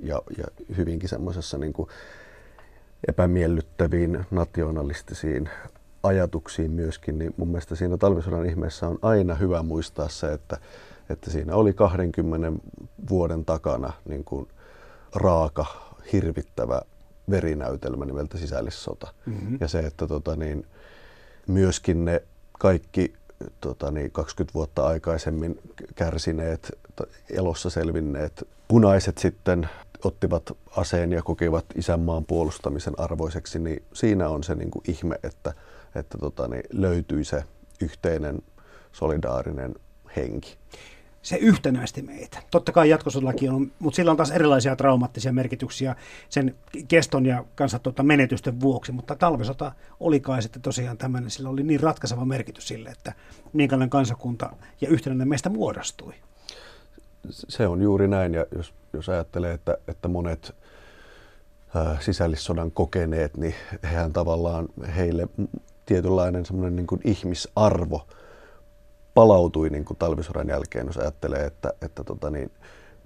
[0.00, 0.44] ja, ja
[0.76, 1.74] hyvinkin semmoisessa niin
[3.08, 5.48] epämiellyttäviin nationalistisiin
[6.02, 10.58] ajatuksiin myöskin, niin mun mielestä siinä talvisodan ihmeessä on aina hyvä muistaa se, että
[11.08, 12.52] että siinä oli 20
[13.10, 14.48] vuoden takana niin kuin
[15.14, 15.66] raaka,
[16.12, 16.82] hirvittävä
[17.30, 19.14] verinäytelmä nimeltä sisällissota.
[19.26, 19.58] Mm-hmm.
[19.60, 20.66] Ja se, että tota, niin,
[21.46, 23.14] myöskin ne kaikki
[23.60, 25.60] tota, niin 20 vuotta aikaisemmin
[25.94, 26.78] kärsineet,
[27.30, 29.68] elossa selvinneet punaiset sitten
[30.04, 35.54] ottivat aseen ja kokivat isänmaan puolustamisen arvoiseksi, niin siinä on se niin kuin ihme, että,
[35.94, 37.44] että tota, niin löytyi se
[37.80, 38.38] yhteinen
[38.92, 39.74] solidaarinen
[40.16, 40.56] henki
[41.24, 42.38] se yhtenäisti meitä.
[42.50, 45.96] Totta kai jatkosodallakin on, mutta sillä on taas erilaisia traumaattisia merkityksiä
[46.28, 46.54] sen
[46.88, 51.62] keston ja kanssa tuota menetysten vuoksi, mutta talvisota oli kai sitten tosiaan tämmöinen, sillä oli
[51.62, 53.12] niin ratkaiseva merkitys sille, että
[53.52, 54.50] minkälainen kansakunta
[54.80, 56.14] ja yhtenäinen meistä muodostui.
[57.30, 60.54] Se on juuri näin, ja jos, jos ajattelee, että, että monet
[61.76, 65.28] äh, sisällissodan kokeneet, niin hehän tavallaan heille
[65.86, 68.06] tietynlainen semmoinen niin ihmisarvo–
[69.14, 72.50] palautui niin kuin talvisodan jälkeen, jos ajattelee, että, että tota niin,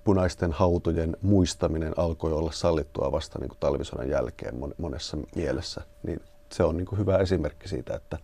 [0.05, 5.81] punaisten hautojen muistaminen alkoi olla sallittua vasta niin kuin talvisodan jälkeen monessa mielessä.
[6.03, 6.21] Niin
[6.53, 8.19] se on niin kuin hyvä esimerkki siitä, että,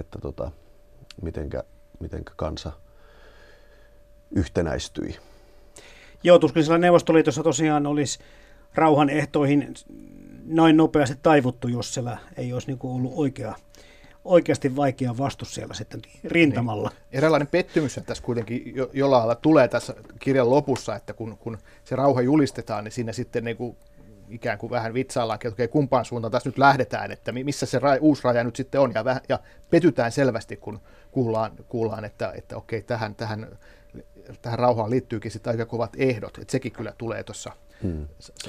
[0.00, 0.50] että tota,
[1.22, 1.62] mitenkä,
[2.00, 2.72] mitenkä kansa
[4.30, 5.16] yhtenäistyi.
[6.22, 8.18] Joo, tuskin sillä Neuvostoliitossa tosiaan olisi
[8.74, 9.74] rauhan ehtoihin
[10.44, 13.54] noin nopeasti taivuttu, jos siellä ei olisi niin kuin ollut oikea
[14.24, 16.88] oikeasti vaikea vastus siellä sitten rintamalla.
[16.88, 16.98] Niin.
[17.12, 21.96] Eräänlainen pettymys tässä kuitenkin jo, jollain lailla tulee tässä kirjan lopussa, että kun, kun se
[21.96, 23.76] rauha julistetaan, niin siinä sitten niin kuin
[24.28, 28.00] ikään kuin vähän vitsaillaan, että okei, kumpaan suuntaan tässä nyt lähdetään, että missä se raja,
[28.00, 29.38] uusi raja nyt sitten on, ja, väh, ja
[29.70, 33.58] petytään selvästi, kun kuullaan, kuullaan että, että okei, tähän, tähän,
[34.42, 37.52] tähän rauhaan liittyykin sitten aika kovat ehdot, että sekin kyllä tulee tuossa
[37.82, 38.06] hmm.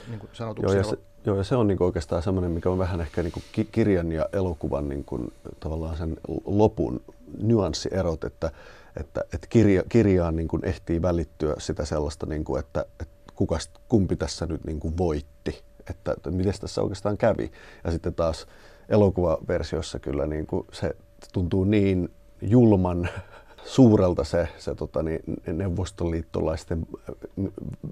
[0.07, 0.76] niin sanotuksi.
[0.76, 3.67] Joo, ja se, joo, ja se on niin oikeastaan semmoinen, mikä on vähän ehkä niin
[3.71, 7.01] kirjan ja elokuvan niin kuin, tavallaan sen lopun
[7.41, 8.51] nyanssierot, että,
[8.99, 13.57] että, että kirja, kirjaan niin kuin ehtii välittyä sitä sellaista, niin kuin, että, että kuka,
[13.89, 17.51] kumpi tässä nyt niin kuin voitti, että, että miten tässä oikeastaan kävi.
[17.84, 18.47] Ja sitten taas
[18.89, 20.95] elokuvaversiossa kyllä niin kuin se
[21.34, 22.09] tuntuu niin
[22.41, 23.09] julman
[23.66, 26.86] suurelta se, se tota, niin, neuvostoliittolaisten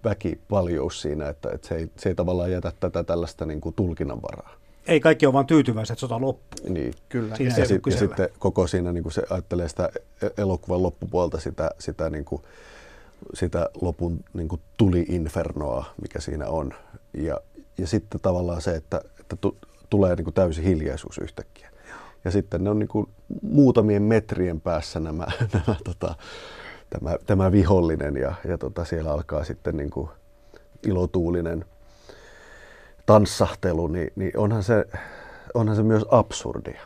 [0.04, 4.56] väkivaljous siinä, että, että se, ei, se ei tavallaan jätä tätä tällaista niin kuin tulkinnanvaraa.
[4.88, 6.74] Ei kaikki ole vain tyytyväiset, että sota loppuu.
[6.74, 6.94] Niin.
[7.10, 7.36] Kyllä.
[7.36, 9.90] Siinä ja, sit, ja sitten koko siinä niin kuin se ajattelee sitä
[10.22, 12.42] e-, elokuvan loppupuolta, sitä, sitä, niin kuin,
[13.34, 16.74] sitä lopun niin kuin tuli-infernoa, mikä siinä on.
[17.14, 17.38] Ja,
[17.78, 19.58] ja sitten tavallaan se, että, että tu,
[19.90, 21.73] tulee niin kuin täysi hiljaisuus yhtäkkiä.
[22.26, 23.10] Ja sitten ne on niin kuin
[23.42, 26.16] muutamien metrien päässä nämä, nämä tota,
[26.90, 30.10] tämä, tämä vihollinen ja, ja tota, siellä alkaa sitten niin kuin
[30.88, 31.66] ilotuulinen
[33.06, 34.86] tanssahtelu, niin, niin onhan, se,
[35.54, 36.82] onhan se myös absurdia.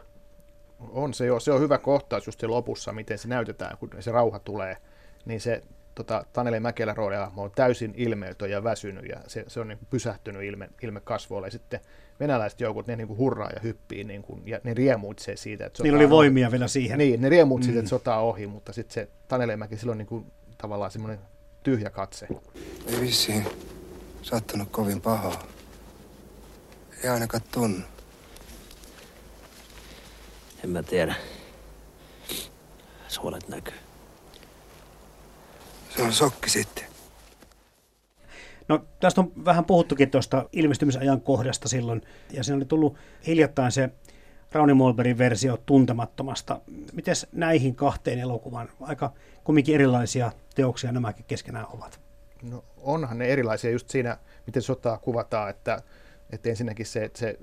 [0.92, 4.40] On se jo, se on hyvä kohtaus just lopussa, miten se näytetään, kun se rauha
[4.40, 4.78] tulee,
[5.26, 5.64] niin se
[5.98, 9.88] tota, Taneli Mäkelä roolihahmo on täysin ilmeetön ja väsynyt ja se, se on niin kuin
[9.90, 11.48] pysähtynyt ilme, ilme kasvoille.
[11.48, 11.80] Ja sitten
[12.20, 15.84] venäläiset joukot, ne niin kuin hurraa ja hyppii niin kuin, ja ne riemuitsee siitä, että
[15.84, 16.98] Niillä oli voimia vielä siihen.
[16.98, 17.80] Niin, ne riemuitsee mm.
[17.80, 21.20] että sota on ohi, mutta sitten se Tanelemäki silloin niin kuin, tavallaan semmoinen
[21.64, 22.28] tyhjä katse.
[22.88, 23.46] Ei vissiin
[24.22, 25.48] sattunut kovin pahaa.
[27.04, 27.86] Ei ainakaan tunnu.
[30.64, 31.16] En mä tiedä.
[33.08, 33.87] Suolet näkyy.
[35.98, 36.86] Se on sokki sitten.
[38.68, 43.90] No tästä on vähän puhuttukin tuosta ilmestymisajan kohdasta silloin, ja siinä oli tullut hiljattain se
[44.52, 46.62] Rauni Molberin versio Tuntemattomasta.
[46.94, 52.00] Miten näihin kahteen elokuvan, aika kumminkin erilaisia teoksia nämäkin keskenään ovat?
[52.42, 55.82] No onhan ne erilaisia just siinä, miten sotaa kuvataan, että,
[56.30, 57.40] että ensinnäkin se, se,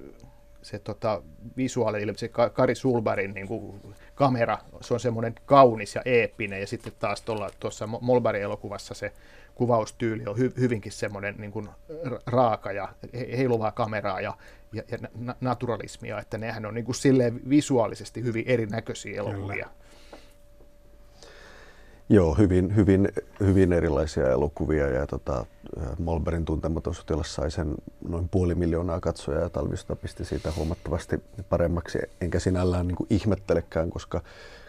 [0.65, 1.23] se tota,
[1.57, 3.81] visuaali, se Kari Sulbarin niin kuin,
[4.15, 7.25] kamera, se on semmoinen kaunis ja eeppinen, ja sitten taas
[7.61, 9.13] tuossa Molberin elokuvassa se
[9.55, 11.69] kuvaustyyli on hy, hyvinkin semmoinen niin kuin
[12.27, 12.89] raaka ja
[13.37, 14.37] heiluvaa kameraa ja,
[14.73, 14.99] ja, ja
[15.41, 19.67] naturalismia, että nehän on niin kuin silleen visuaalisesti hyvin erinäköisiä elokuvia.
[19.67, 19.84] Kyllä.
[22.09, 23.09] Joo, hyvin, hyvin,
[23.41, 25.47] hyvin erilaisia elokuvia ja tota,
[25.99, 27.75] Molberin tuntematon sotilas sai sen
[28.09, 31.99] noin puoli miljoonaa katsojaa ja Talvista pisti siitä huomattavasti paremmaksi.
[32.21, 34.23] Enkä sinällään niin kuin ihmettelekään, koska,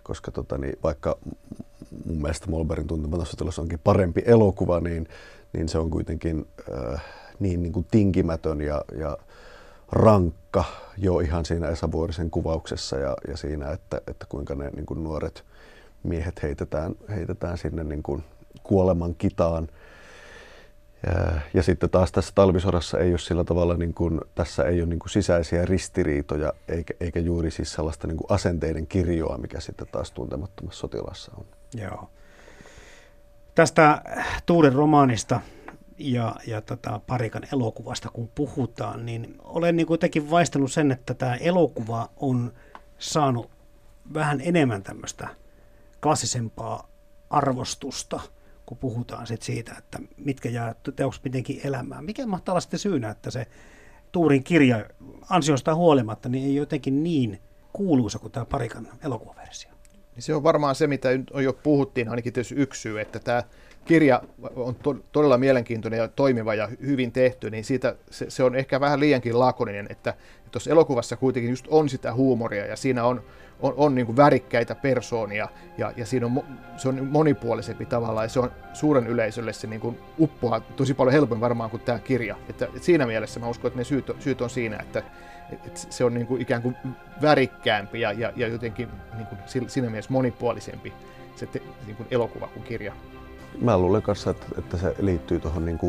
[0.04, 1.18] koska tota, niin, vaikka
[2.06, 5.08] mun mielestä Molberin tuntematon sotilas onkin parempi elokuva, niin,
[5.54, 6.48] niin se on kuitenkin
[6.94, 7.04] äh,
[7.40, 9.18] niin, niin kuin tinkimätön ja, ja
[9.92, 10.64] rankka
[10.98, 15.04] jo ihan siinä Esa Vuorisen kuvauksessa ja, ja siinä, että, että kuinka ne niin kuin
[15.04, 15.44] nuoret–
[16.06, 18.24] miehet heitetään, heitetään sinne niin kuin
[18.64, 19.68] kuoleman kitaan.
[21.06, 24.90] Ja, ja sitten taas tässä talvisodassa ei ole sillä tavalla, niin kuin, tässä ei ole
[24.90, 29.88] niin kuin sisäisiä ristiriitoja eikä, eikä juuri siis sellaista niin kuin asenteiden kirjoa, mikä sitten
[29.92, 31.46] taas tuntemattomassa sotilassa on.
[31.82, 32.10] Joo.
[33.56, 34.02] Tästä
[34.46, 35.40] Tuuden romaanista
[35.98, 41.36] ja, ja tota Parikan elokuvasta kun puhutaan, niin olen niin kuitenkin vaistanut sen, että tämä
[41.36, 42.54] elokuva on
[42.98, 43.50] saanut
[44.14, 45.28] vähän enemmän tämmöistä
[46.06, 46.88] klassisempaa
[47.30, 48.20] arvostusta,
[48.66, 52.06] kun puhutaan sit siitä, että mitkä jää teokset mitenkin elämään.
[52.06, 53.48] Mikä mahtaa olla sitten syynä, että se
[54.12, 54.86] Tuurin kirja
[55.30, 57.42] ansiosta huolimatta niin ei jotenkin niin
[57.74, 59.72] kuuluisa kuin tämä Parikan elokuvaversio?
[60.16, 63.44] Niin se on varmaan se, mitä nyt jo puhuttiin, ainakin tietysti yksi syy, että tämä
[63.86, 64.22] kirja
[64.56, 68.80] on to- todella mielenkiintoinen ja toimiva ja hyvin tehty, niin siitä se, se on ehkä
[68.80, 70.14] vähän liiankin lakoninen, että
[70.52, 73.22] tuossa elokuvassa kuitenkin just on sitä huumoria ja siinä on
[73.60, 76.44] on, on niin kuin värikkäitä persoonia ja, ja siinä on,
[76.78, 81.14] se on monipuolisempi tavalla ja se on suuren yleisölle se niin kuin uppoaa tosi paljon
[81.14, 82.36] helpommin varmaan kuin tämä kirja.
[82.50, 85.04] Että, että siinä mielessä mä uskon, että ne syyt, syyt on siinä, että,
[85.52, 86.76] että se on niin kuin ikään kuin
[87.22, 90.94] värikkäämpi ja, ja, ja jotenkin niin kuin siinä mielessä monipuolisempi
[91.36, 92.94] se te, niin kuin elokuva kuin kirja.
[93.62, 95.80] Mä luulen kanssa, että, että se liittyy tuohon niin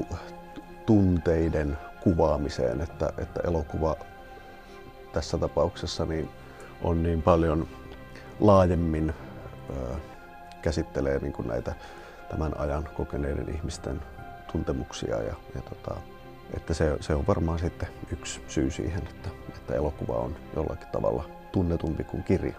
[0.86, 3.96] tunteiden kuvaamiseen, että, että elokuva
[5.12, 6.28] tässä tapauksessa niin
[6.82, 7.68] on niin paljon
[8.40, 9.14] laajemmin
[9.70, 9.94] ö,
[10.62, 11.74] käsittelee niin kuin näitä
[12.30, 14.02] tämän ajan kokeneiden ihmisten
[14.52, 16.00] tuntemuksia ja, ja tota,
[16.56, 21.24] että se, se on varmaan sitten yksi syy siihen, että, että elokuva on jollakin tavalla
[21.52, 22.54] tunnetumpi kuin kirja.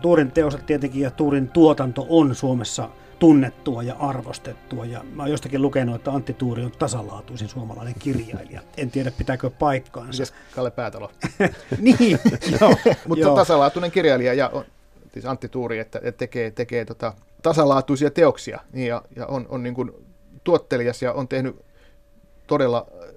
[0.00, 2.88] Tuurin teoset tietenkin ja Tuurin tuotanto on Suomessa
[3.20, 4.84] tunnettua ja arvostettua.
[4.84, 8.60] Ja mä oon jostakin lukenut, että Antti Tuuri on tasalaatuisin suomalainen kirjailija.
[8.76, 10.22] En tiedä, pitääkö paikkaansa.
[10.22, 11.10] Mites Kalle Päätalo?
[11.78, 12.18] niin,
[12.60, 12.74] joo.
[13.08, 14.64] Mutta tasalaatuinen kirjailija ja on,
[15.12, 17.12] siis Antti Tuuri, että, että tekee, tekee tota,
[17.42, 19.92] tasalaatuisia teoksia niin ja, ja on, on niin kuin
[20.44, 21.56] tuottelijas ja on tehnyt
[22.46, 23.14] todella äh,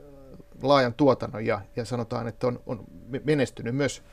[0.61, 2.83] laajan tuotannon ja, ja sanotaan, että on, on
[3.23, 4.03] menestynyt myös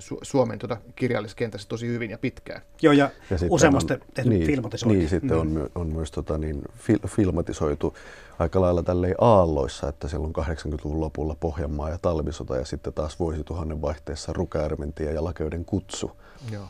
[0.00, 2.62] Su- Suomen tuota kirjallisessa kentässä tosi hyvin ja pitkään.
[2.82, 4.98] Joo, ja, Ja on- tehty niin, filmatisointi.
[4.98, 5.40] Niin, sitten Mm.
[5.40, 7.94] on, my, on myös tota, niin, fil, filmatisoitu
[8.38, 13.82] aika lailla tälleen aalloissa, että silloin 80-luvun lopulla Pohjanmaa ja talvisota ja sitten taas vuosituhannen
[13.82, 16.10] vaihteessa Rukäärmentie ja Lakeuden kutsu.
[16.52, 16.66] Joo.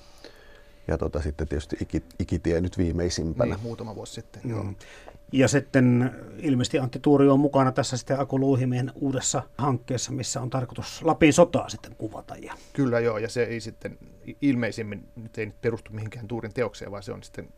[0.89, 3.55] Ja tota, sitten tietysti iki, ikitie nyt viimeisimpänä.
[3.55, 4.43] Niin, muutama vuosi sitten.
[4.45, 4.63] Joo.
[4.63, 4.75] Mm.
[5.35, 10.51] Ja sitten ilmeisesti Antti Tuuri on mukana tässä sitten Aku Luuhimien uudessa hankkeessa, missä on
[10.51, 12.37] tarkoitus Lapin sotaa sitten kuvata.
[12.37, 13.99] Ja Kyllä joo, ja se ei sitten
[14.43, 17.49] ilmeisimmin nyt ei nyt perustu mihinkään Tuurin teokseen, vaan se on sitten,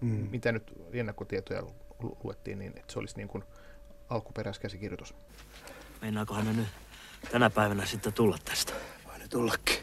[0.00, 0.28] Mm.
[0.30, 1.62] mitä nyt ennakkotietoja
[2.02, 3.44] lu- luettiin, niin että se olisi niin kuin
[4.08, 5.14] alkuperäiskäsikirjoitus.
[6.02, 6.68] Meinaakohan ne nyt
[7.32, 8.72] tänä päivänä sitten tulla tästä?
[9.06, 9.76] Voi ne tullakin.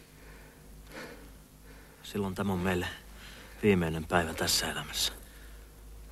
[2.04, 2.88] Silloin tämä on meille
[3.64, 5.14] viimeinen päivä tässä elämässä.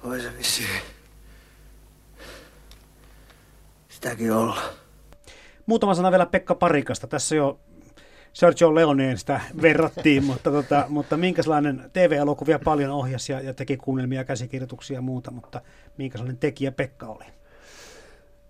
[0.04, 0.82] Voi se vissiin.
[4.02, 4.58] Sitäkin olla.
[5.66, 7.08] muutama sana vielä Pekka Parikasta.
[7.08, 7.60] Tässä jo
[8.34, 14.24] Sergio Leoneen sitä verrattiin, mutta, tota, mutta minkälainen TV-elokuvia paljon ohjasi ja, ja teki kuunnelmia,
[14.24, 15.62] käsikirjoituksia ja muuta, mutta
[15.98, 17.24] minkälainen tekijä Pekka oli?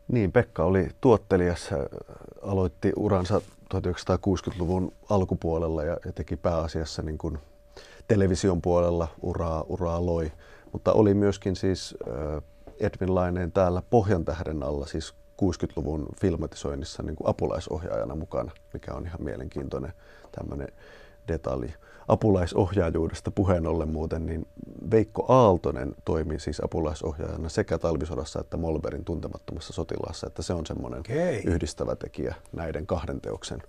[0.07, 1.79] Niin, Pekka oli tuottelijas, äh,
[2.41, 3.41] aloitti uransa
[3.73, 7.37] 1960-luvun alkupuolella ja, ja teki pääasiassa niin kuin
[8.07, 10.31] television puolella uraa, uraa loi.
[10.71, 11.97] Mutta oli myöskin siis
[12.79, 19.23] Edwin Laineen täällä Pohjantähden alla, siis 60-luvun filmatisoinnissa niin kuin apulaisohjaajana mukana, mikä on ihan
[19.23, 19.93] mielenkiintoinen
[20.31, 20.67] tämmöinen
[21.27, 21.73] detalji.
[22.07, 24.47] Apulaisohjaajuudesta puheen ollen muuten, niin
[24.91, 30.99] Veikko Aaltonen toimi siis apulaisohjaajana sekä talvisodassa että Molberin tuntemattomassa sotilaassa, että se on semmoinen
[30.99, 31.43] Okei.
[31.45, 33.63] yhdistävä tekijä näiden kahden teoksen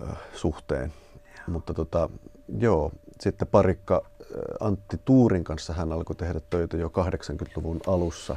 [0.00, 0.92] ö, suhteen.
[1.46, 2.10] Mutta tota,
[2.58, 4.02] joo, sitten parikka
[4.60, 8.36] Antti Tuurin kanssa hän alkoi tehdä töitä jo 80-luvun alussa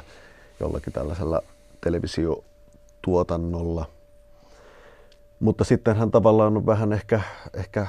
[0.60, 1.42] jollakin tällaisella
[1.84, 3.86] televisiotuotannolla.
[5.40, 7.20] Mutta sitten hän tavallaan on vähän ehkä,
[7.54, 7.86] ehkä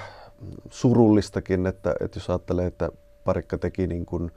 [0.69, 2.89] surullistakin, että, että jos ajattelee, että
[3.25, 4.31] parikka teki niin kuin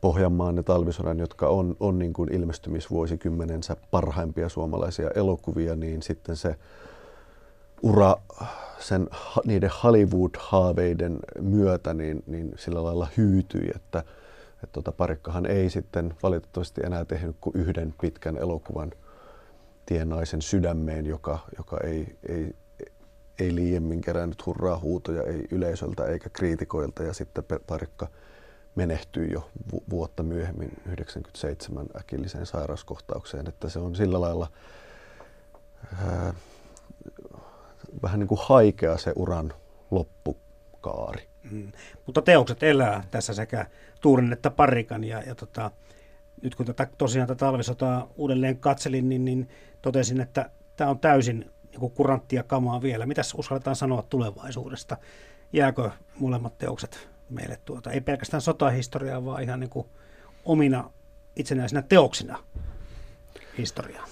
[0.00, 6.56] Pohjanmaan ja Talvisodan, jotka on, on niin kuin ilmestymisvuosikymmenensä parhaimpia suomalaisia elokuvia, niin sitten se
[7.82, 8.16] ura
[8.78, 9.08] sen,
[9.44, 14.04] niiden Hollywood-haaveiden myötä niin, niin sillä lailla hyytyi, että,
[14.64, 18.92] että tota, parikkahan ei sitten valitettavasti enää tehnyt kuin yhden pitkän elokuvan
[19.86, 22.56] Tienaisen sydämeen, joka, joka ei, ei,
[23.38, 28.08] ei liiemmin kerännyt hurraa huutoja, ei yleisöltä eikä kriitikoilta, ja sitten parikka
[28.74, 34.50] menehtyi jo vu- vuotta myöhemmin 97 äkilliseen sairauskohtaukseen, että se on sillä lailla
[36.06, 36.34] ää,
[38.02, 39.52] vähän niin kuin haikea se uran
[39.90, 41.27] loppukaari.
[41.50, 41.72] Mm.
[42.06, 43.66] Mutta teokset elää tässä sekä
[44.00, 45.04] Tuurin että Parikan.
[45.04, 45.70] Ja, ja tota,
[46.42, 49.48] nyt kun tätä, tosiaan tätä talvisotaa uudelleen katselin, niin, niin
[49.82, 53.06] totesin, että tämä on täysin niin kuin kuranttia kamaa vielä.
[53.06, 54.96] Mitäs uskalletaan sanoa tulevaisuudesta?
[55.52, 59.86] Jääkö molemmat teokset meille tuota, ei pelkästään sotahistoriaa, vaan ihan niin kuin
[60.44, 60.90] omina
[61.36, 62.38] itsenäisinä teoksina
[63.58, 64.06] historiaa?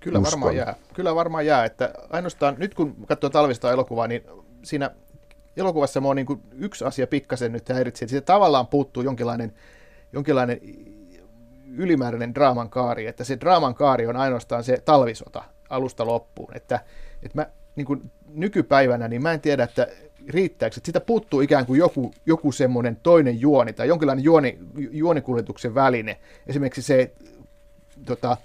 [0.00, 0.32] Kyllä Uskon.
[0.32, 0.74] varmaan jää.
[0.94, 4.24] Kyllä varmaan jää, että ainoastaan nyt kun katsoo talvista elokuvaa, niin
[4.62, 4.90] siinä
[5.56, 9.52] elokuvassa mua niin kuin yksi asia pikkasen nyt häiritsee, että siitä tavallaan puuttuu jonkinlainen,
[10.12, 10.60] jonkinlainen
[11.76, 16.80] ylimääräinen draaman kaari, että se draaman kaari on ainoastaan se talvisota alusta loppuun, että,
[17.22, 17.46] että mä
[17.76, 19.88] niin kuin nykypäivänä, niin mä en tiedä, että
[20.28, 25.74] riittääkö, että sitä puuttuu ikään kuin joku, joku semmoinen toinen juoni tai jonkinlainen juoni, juonikuljetuksen
[25.74, 26.18] väline.
[26.46, 27.12] Esimerkiksi se
[28.06, 28.36] tota,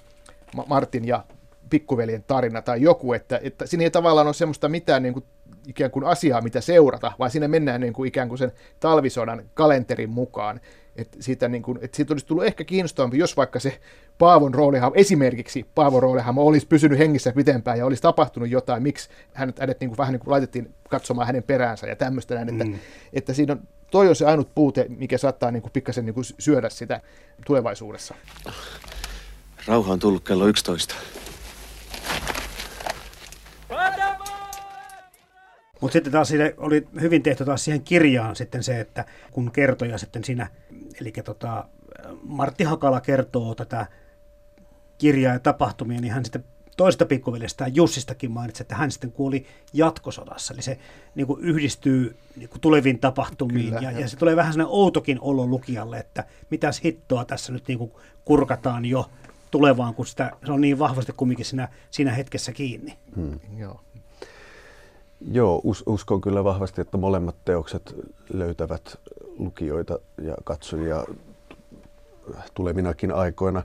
[0.56, 1.24] Ma- Martin ja
[1.70, 5.26] pikkuveljen tarina tai joku, että, että siinä ei tavallaan ole semmoista mitään niin kuin,
[5.68, 10.10] ikään kuin asiaa, mitä seurata, vaan siinä mennään niin kuin, ikään kuin sen talvisodan kalenterin
[10.10, 10.62] mukaan.
[10.96, 13.80] Että siitä, niin kuin, että siitä olisi tullut ehkä kiinnostavampi, jos vaikka se
[14.18, 19.60] Paavon roolihahmo, esimerkiksi Paavon roolihahmo olisi pysynyt hengissä pitempään ja olisi tapahtunut jotain, miksi hänet,
[19.60, 22.80] hänet niin kuin, vähän niin kuin laitettiin katsomaan hänen peräänsä ja tämmöistä näin, että, Mm.
[23.14, 26.26] että siinä on, toi on se ainut puute, mikä saattaa niin kuin, pikkasen niin kuin,
[26.40, 27.02] syödä sitä
[27.46, 28.16] tulevaisuudessa.
[29.68, 30.96] Rauha on tullut kello 11.
[35.82, 39.98] Mutta sitten taas siinä oli hyvin tehty taas siihen kirjaan sitten se, että kun kertoja
[39.98, 40.48] sitten siinä,
[41.02, 41.66] eli tota,
[42.24, 43.86] Martti Hakala kertoo tätä
[44.98, 46.44] kirjaa ja tapahtumia, niin hän sitten
[46.78, 50.54] toista pikkuveljestä Jussistakin mainitsi, että hän sitten kuoli jatkosodassa.
[50.54, 50.78] Eli se
[51.16, 55.18] niin kuin yhdistyy niin kuin tuleviin tapahtumiin Kyllä, ja, ja, se tulee vähän sellainen outokin
[55.22, 57.92] olo lukijalle, että mitäs hittoa tässä nyt niin kuin
[58.26, 59.10] kurkataan jo
[59.52, 62.98] tulevaan, kun sitä, se on niin vahvasti kumminkin siinä, siinä hetkessä kiinni.
[63.16, 63.40] Hmm.
[63.58, 63.82] Joo.
[65.28, 67.96] Joo, us, uskon kyllä vahvasti, että molemmat teokset
[68.34, 68.98] löytävät
[69.40, 71.06] lukijoita ja katsojia
[72.54, 73.64] tulevinakin aikoina.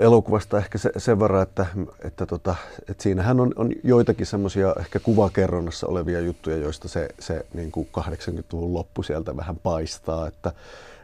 [0.00, 1.66] Elokuvasta ehkä se, sen verran, että,
[2.04, 2.54] että, tota,
[2.90, 7.88] että siinähän on, on joitakin semmoisia ehkä kuvakerronnassa olevia juttuja, joista se, se niin kuin
[8.00, 10.26] 80-luvun loppu sieltä vähän paistaa.
[10.26, 10.52] Että,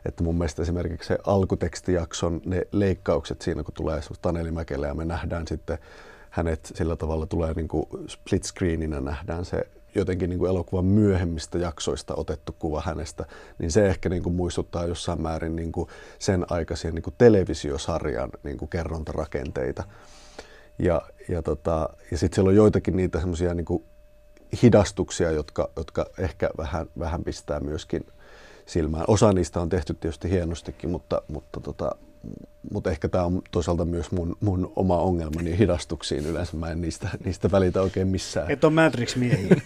[0.05, 5.05] että mun mielestä esimerkiksi se alkutekstijakson ne leikkaukset siinä, kun tulee Taneli Mäkelä ja me
[5.05, 5.79] nähdään sitten
[6.35, 11.59] hänet sillä tavalla tulee niin kuin split screeninä nähdään se jotenkin niin kuin elokuvan myöhemmistä
[11.59, 13.25] jaksoista otettu kuva hänestä,
[13.59, 18.31] niin se ehkä niin kuin muistuttaa jossain määrin niin kuin sen aikaisia niin kuin televisiosarjan
[18.43, 19.85] niin kuin kerrontarakenteita.
[20.79, 23.85] Ja, ja, tota, ja sitten siellä on joitakin niitä semmoisia niin
[24.63, 28.07] hidastuksia, jotka, jotka ehkä vähän, vähän pistää myöskin
[28.67, 29.05] silmään.
[29.09, 31.97] Osa niistä on tehty tietysti hienostikin, mutta, mutta tota,
[32.73, 36.27] mutta ehkä tämä on toisaalta myös mun, mun oma ongelmani hidastuksiin.
[36.27, 38.51] Yleensä mä en niistä, niistä välitä oikein missään.
[38.51, 39.57] Et on Matrix-miehiä.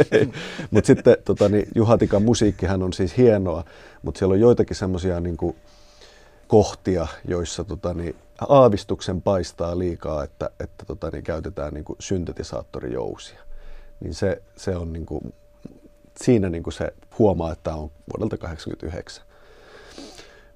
[0.70, 3.64] mutta sitten tota, niin Juhatikan musiikkihan on siis hienoa,
[4.02, 5.36] mutta siellä on joitakin semmoisia niin
[6.46, 8.16] kohtia, joissa tota, niin,
[8.48, 13.40] aavistuksen paistaa liikaa, että, että tota, niin, käytetään niin kuin syntetisaattorijousia.
[14.00, 15.34] Niin se, se on niin kuin,
[16.22, 19.33] siinä niin kuin se huomaa, että tämä on vuodelta 1989.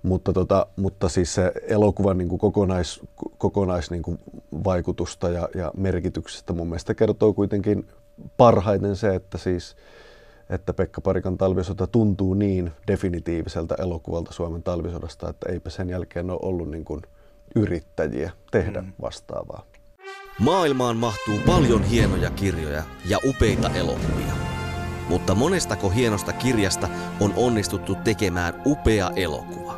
[0.02, 3.00] Mutta, tota, mutta siis se elokuvan niin kuin kokonais,
[3.38, 4.18] kokonais niin kuin
[4.64, 7.88] vaikutusta ja, ja merkityksestä mun mielestä kertoo kuitenkin
[8.36, 9.76] parhaiten se, että siis
[10.50, 16.38] että Pekka Parikan talvisota tuntuu niin definitiiviseltä elokuvalta Suomen talvisodasta, että eipä sen jälkeen ole
[16.42, 17.02] ollut niin kuin
[17.56, 18.92] yrittäjiä tehdä mm.
[19.02, 19.64] vastaavaa.
[20.40, 24.32] Maailmaan mahtuu paljon hienoja kirjoja ja upeita elokuvia.
[25.08, 26.88] Mutta monestako hienosta kirjasta
[27.20, 29.77] on onnistuttu tekemään upea elokuva?